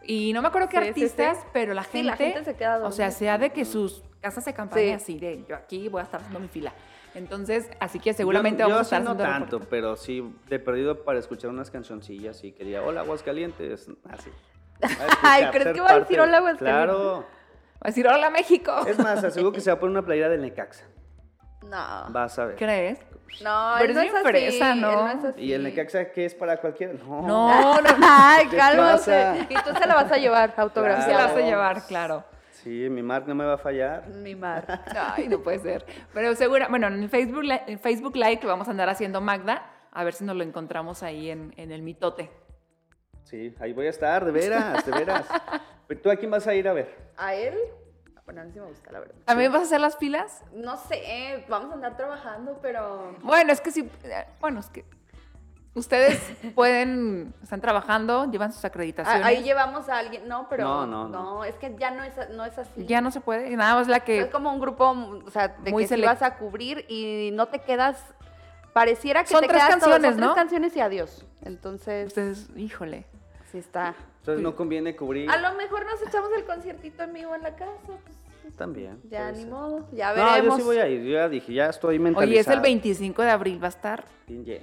[0.04, 3.12] y no me acuerdo qué artistas, pero la gente, la gente se queda o sea,
[3.12, 6.40] sea de que sus casas se campañan así, de yo aquí voy a estar haciendo
[6.40, 6.74] mi fila.
[7.16, 11.50] Entonces, así que seguramente vamos a estar no tanto, pero sí de perdido para escuchar
[11.50, 14.30] unas cancioncillas y quería, hola Aguascalientes, así.
[15.24, 16.86] Ay, ¿crees que va a decir hola Aguascalientes?
[16.86, 17.26] Claro.
[17.76, 18.86] Va a decir hola México.
[18.88, 20.86] Es más, aseguro que se va a poner una playera del Necaxa.
[21.70, 22.06] No.
[22.10, 22.56] Vas a ver.
[22.56, 23.00] ¿Crees?
[23.44, 25.34] No, pero no es, fresa, ¿no?
[25.38, 26.94] ¿Y el Necaxa qué es para cualquiera?
[26.94, 27.90] No, no, no.
[28.02, 29.48] Ay, cálmate.
[29.50, 31.06] Y tú se la vas a llevar, autografía.
[31.06, 32.24] Se la vas a llevar, claro.
[32.52, 34.08] Sí, mi Mark no me va a fallar.
[34.08, 34.68] Mi Mark.
[35.16, 35.86] Ay, no puede ser.
[36.14, 39.70] Pero segura, bueno, en el Facebook, en Facebook Live que vamos a andar haciendo Magda,
[39.92, 42.32] a ver si nos lo encontramos ahí en, en el mitote.
[43.24, 45.28] Sí, ahí voy a estar, de veras, de veras.
[46.04, 46.96] ¿Tú a quién vas a ir a ver?
[47.18, 47.56] ¿A él?
[48.28, 49.16] Bueno, a mí sí me gusta, la verdad.
[49.24, 50.44] ¿También vas a hacer las filas?
[50.52, 53.16] No sé, vamos a andar trabajando, pero...
[53.22, 53.90] Bueno, es que sí,
[54.42, 54.84] bueno, es que
[55.74, 56.20] ustedes
[56.56, 59.26] pueden, están trabajando, llevan sus acreditaciones.
[59.26, 61.46] Ahí llevamos a alguien, no, pero no, no, no.
[61.46, 62.86] es que ya no es, no es así.
[62.86, 64.20] Ya no se puede, nada más la que...
[64.20, 64.90] Es como un grupo,
[65.26, 67.98] o sea, de que si vas a cubrir y no te quedas,
[68.74, 70.34] pareciera que son te tres quedas canciones, son ¿no?
[70.34, 71.26] tres canciones y adiós.
[71.46, 72.08] Entonces...
[72.08, 73.06] Ustedes, híjole.
[73.54, 73.96] Sí está.
[74.28, 75.30] Entonces no conviene cubrir.
[75.32, 77.72] A lo mejor nos echamos el conciertito en vivo en la casa.
[77.86, 79.00] Pues, También.
[79.10, 80.44] Ya ni modo, ya veremos.
[80.44, 82.30] No, yo sí voy a ir, yo ya dije, ya estoy mentalizado.
[82.30, 84.04] Oye, es el 25 de abril, ¿va a estar?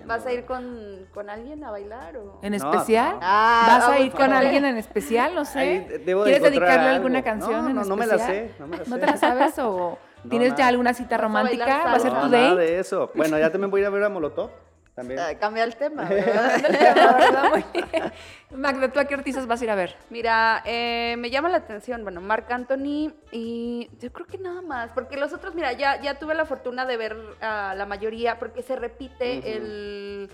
[0.05, 2.41] ¿Vas a ir con, con alguien a bailar o...?
[2.43, 3.17] ¿En especial?
[3.23, 5.35] Ah, ¿Vas a ir con alguien en especial?
[5.35, 6.03] No sé.
[6.05, 7.89] ¿Quieres dedicarle alguna canción no, en no, especial?
[7.89, 8.91] No, me la sé, no me la sé.
[8.91, 9.99] ¿No te la sabes o
[10.29, 11.85] tienes ya alguna cita romántica?
[11.87, 12.37] ¿Va a ser tu date?
[12.37, 13.11] nada de eso.
[13.15, 14.51] Bueno, ya también voy a ir a ver a Molotov.
[14.95, 15.21] También.
[15.21, 16.05] Uh, cambia el tema.
[18.55, 19.97] Magda, ¿tú a qué artistas vas a ir a ver?
[20.11, 24.91] Mira, eh, me llama la atención, bueno, Marc Anthony y yo creo que nada más,
[24.95, 28.63] porque los otros, mira, ya, ya tuve la fortuna de ver a la mayoría, porque
[28.63, 29.47] se repite uh -huh.
[29.47, 30.31] el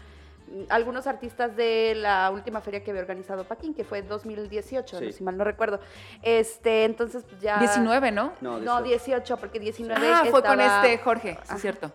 [0.68, 5.12] algunos artistas de la última feria que había organizado Paquín, que fue 2018, sí.
[5.12, 5.80] si mal no recuerdo.
[6.22, 8.32] Este, entonces pues ya 19, ¿no?
[8.40, 11.92] No, 18, no, 18 porque 19 Ah, fue con este Jorge, sí, es cierto.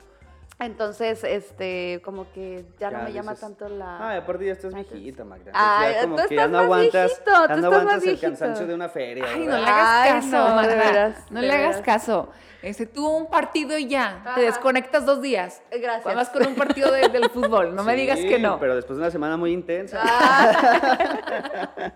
[0.57, 3.97] Entonces, este, como que ya, ya no me llama dices, tanto la.
[3.97, 5.51] Ah, aparte ya estás viejita, Magda.
[5.53, 8.73] Ah, ya como tú que ya no aguantas, viejito, ya no aguantas el cansancio de
[8.73, 9.25] una feria.
[9.27, 10.75] Ay, no le hagas caso, Ay, no, Magda.
[10.75, 11.65] Veras, no le veras.
[11.65, 12.29] hagas caso.
[12.61, 14.35] Este, tú un partido y ya, Ajá.
[14.35, 15.61] te desconectas dos días.
[15.69, 16.15] Gracias.
[16.15, 18.57] Vas con un partido de, del fútbol, no sí, me digas que no.
[18.57, 19.99] pero después de una semana muy intensa.
[20.01, 21.91] Ah.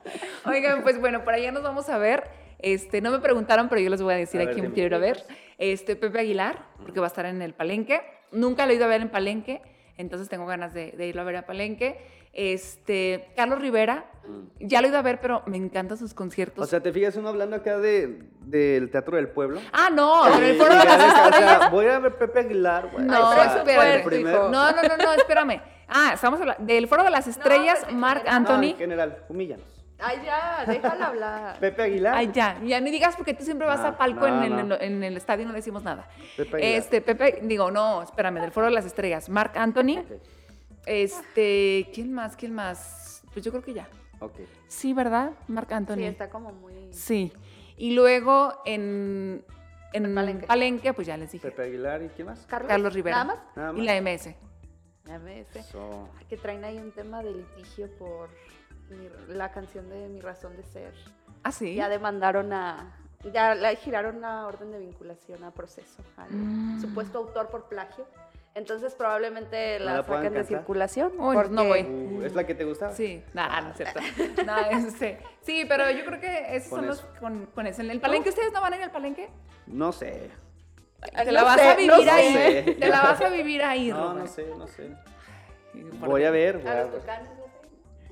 [0.46, 2.30] Oigan, pues bueno, por allá nos vamos a ver.
[2.60, 4.96] Este, no me preguntaron, pero yo les voy a decir a, a quién quiero ir
[4.96, 5.24] a ver.
[5.58, 8.19] Este, Pepe Aguilar, porque va a estar en el Palenque.
[8.32, 9.62] Nunca lo he ido a ver en Palenque,
[9.98, 11.98] entonces tengo ganas de, de irlo a ver a Palenque.
[12.32, 14.68] Este, Carlos Rivera, mm.
[14.68, 16.64] ya lo he ido a ver, pero me encantan sus conciertos.
[16.64, 19.60] O sea, ¿te fijas uno hablando acá de, del Teatro del Pueblo?
[19.74, 21.72] Ah, no, en el Foro de las Estrellas.
[21.72, 23.06] voy a ver Pepe Aguilar, güey.
[23.06, 24.24] No, o sea, espérame.
[24.24, 25.62] No, no, no, no, espérame.
[25.88, 28.58] Ah, estamos hablando del Foro de las Estrellas, no, Marc Anthony.
[28.58, 29.79] No, en general, humíllanos.
[30.02, 31.60] Ay, ya, déjala hablar.
[31.60, 32.16] Pepe Aguilar.
[32.16, 34.76] Ay, ya, ya ni digas porque tú siempre vas no, a palco no, en, no.
[34.76, 36.08] El, en, el, estadio y no decimos nada.
[36.38, 36.78] Pepe Aguilar.
[36.78, 39.30] Este, Pepe, digo, no, espérame, del Foro de las Estrellas.
[39.30, 40.00] Marc Anthony.
[40.00, 40.20] Okay.
[40.86, 42.36] Este, ¿quién más?
[42.36, 43.24] ¿Quién más?
[43.34, 43.88] Pues yo creo que ya.
[44.20, 44.40] Ok.
[44.68, 45.32] Sí, ¿verdad?
[45.48, 45.96] Marc Anthony.
[45.96, 46.74] Sí, está como muy.
[46.92, 47.32] Sí.
[47.78, 49.44] Y luego en.
[49.92, 50.46] En Palenque.
[50.46, 51.50] Palenque, pues ya les dije.
[51.50, 52.46] Pepe Aguilar y quién más?
[52.46, 53.24] Carlos, Carlos Rivera.
[53.24, 53.56] ¿Nada más?
[53.56, 53.82] Nada más.
[53.82, 54.36] Y la MS.
[55.06, 55.68] La MS.
[56.30, 58.30] Que traen ahí un tema de litigio por
[58.90, 60.94] mi, la canción de Mi Razón de Ser.
[61.44, 61.76] Ah, sí.
[61.76, 62.96] Ya demandaron a.
[63.34, 66.82] Ya le giraron una orden de vinculación a proceso al Mm.
[66.82, 68.06] supuesto autor por plagio.
[68.56, 71.12] Entonces probablemente ¿No la, la saquen de circulación.
[71.20, 71.82] Uy, no voy.
[71.84, 72.92] Uh, ¿Es la que te gustaba?
[72.94, 74.00] Sí, nada, no es cierto.
[74.46, 77.08] No, este, sí, pero yo creo que esos Con son los eso.
[77.20, 77.82] con, con eso.
[77.82, 79.30] ¿En el palenque ustedes no van a ir al palenque?
[79.68, 80.32] No sé.
[81.16, 82.10] Te No la vas sé, a no vivir sé.
[82.10, 82.76] ahí.
[82.80, 84.18] Te la vas a vivir ahí, No, Rubén.
[84.24, 84.90] no sé, no sé.
[86.00, 86.58] Voy a ver.
[86.58, 87.02] voy A a los ver.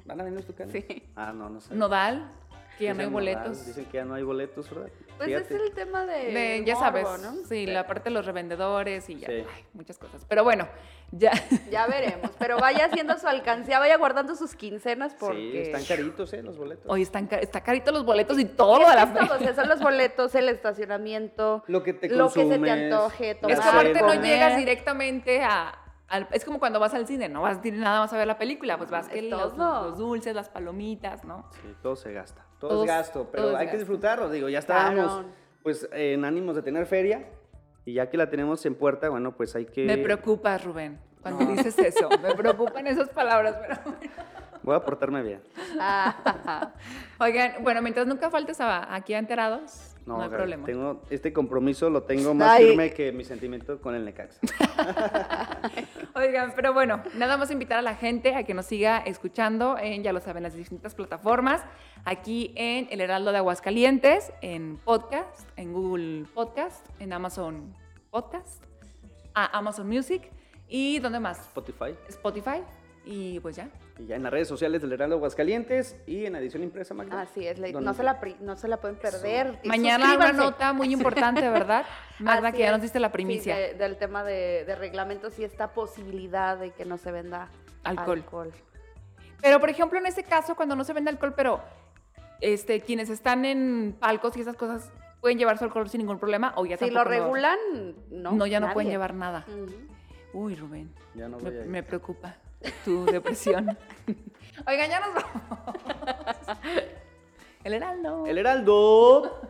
[0.07, 0.71] ¿Van a venir los tucanes?
[0.73, 1.03] Sí.
[1.15, 1.75] Ah, no, no sé.
[1.75, 2.27] Nodal,
[2.77, 3.43] que ya no hay boletos.
[3.57, 4.89] Nodal, Dicen que ya no hay boletos, ¿verdad?
[5.17, 5.55] Pues Fíjate.
[5.55, 6.31] es el tema de.
[6.31, 7.45] De, ya morbo, sabes, ¿no?
[7.47, 9.33] sí, la parte de los revendedores y ya, Sí.
[9.55, 10.23] ay, muchas cosas.
[10.29, 10.67] Pero bueno,
[11.11, 11.31] ya.
[11.71, 12.29] Ya veremos.
[12.37, 15.51] Pero vaya haciendo su alcancía, vaya guardando sus quincenas porque.
[15.51, 16.43] Sí, están caritos, ¿eh?
[16.43, 16.85] Los boletos.
[16.87, 19.43] Hoy están, está carito los boletos y todo Es de la todo, o fe.
[19.45, 23.35] sea, son los boletos, el estacionamiento, Lo que te lo que se te consumes, antoje,
[23.35, 23.57] tomar.
[23.57, 25.73] Es que aparte no llegas directamente a.
[26.07, 28.37] al- es como cuando vas al cine, no vas dir- nada más a ver la
[28.37, 29.89] película, pues vas que los, todo.
[29.89, 31.49] los dulces, las palomitas, ¿no?
[31.61, 32.45] Sí, todo se gasta.
[32.59, 33.77] Todo Todo es gasto, pero hay que gasto.
[33.79, 34.29] disfrutarlo.
[34.29, 35.27] Digo, ya estábamos Claro.
[35.63, 37.27] pues en ánimos de tener feria
[37.85, 39.85] y ya que la tenemos en puerta, bueno, pues hay que...
[39.85, 41.51] Me preocupas, Rubén, cuando No.
[41.51, 42.09] dices eso.
[42.21, 43.99] Me preocupan esas palabras, pero bueno.
[44.63, 45.41] Voy a portarme bien.
[45.79, 46.73] Ah,
[47.19, 50.65] Oigan, bueno, mientras nunca faltes a- aquí a enterados, no, hay Gaby, problema.
[50.65, 52.67] Tengo, este compromiso lo tengo más Ay.
[52.67, 54.39] firme que mi sentimiento con el Necaxa.
[56.15, 60.03] Oigan, pero bueno, nada más invitar a la gente a que nos siga escuchando en,
[60.03, 61.61] ya lo saben, las distintas plataformas,
[62.05, 67.75] aquí en El Heraldo de Aguascalientes, en podcast, en Google Podcast, en Amazon
[68.09, 68.63] Podcast,
[69.33, 70.31] a Amazon Music
[70.69, 71.39] y ¿dónde más?
[71.39, 71.95] Spotify.
[72.07, 72.63] Spotify
[73.05, 73.69] y pues ya.
[73.99, 77.19] Y ya en las redes sociales del Heraldo Aguascalientes y en edición impresa, Magda.
[77.21, 79.59] así es, la- no se, la, no se la pueden perder.
[79.63, 81.83] Y Mañana una nota muy importante, ¿verdad?
[82.19, 83.55] Magda, Así que ya nos diste la Sí, primicia.
[83.55, 87.49] de- del tema de, de reglamentos y esta posibilidad de que no se venda
[87.83, 88.19] Alcohol.
[88.19, 88.51] alcohol.
[89.41, 91.61] Pero, por ejemplo, en este caso, cuando no se vende alcohol, pero
[92.39, 94.91] este, quienes están en palcos y esas cosas
[95.21, 97.57] pueden llevar su alcohol sin ningún problema o ya Si lo regulan,
[98.11, 98.31] no.
[98.33, 99.43] No, ya no pueden llevar nada.
[100.33, 101.67] Uy, Rubén, Ya no me, voy a ir.
[101.67, 102.35] me preocupa
[102.85, 103.77] tu depresión.
[104.67, 106.57] Oigan, ya nos vamos.
[107.63, 108.25] El Heraldo.
[108.25, 109.41] El Heraldo.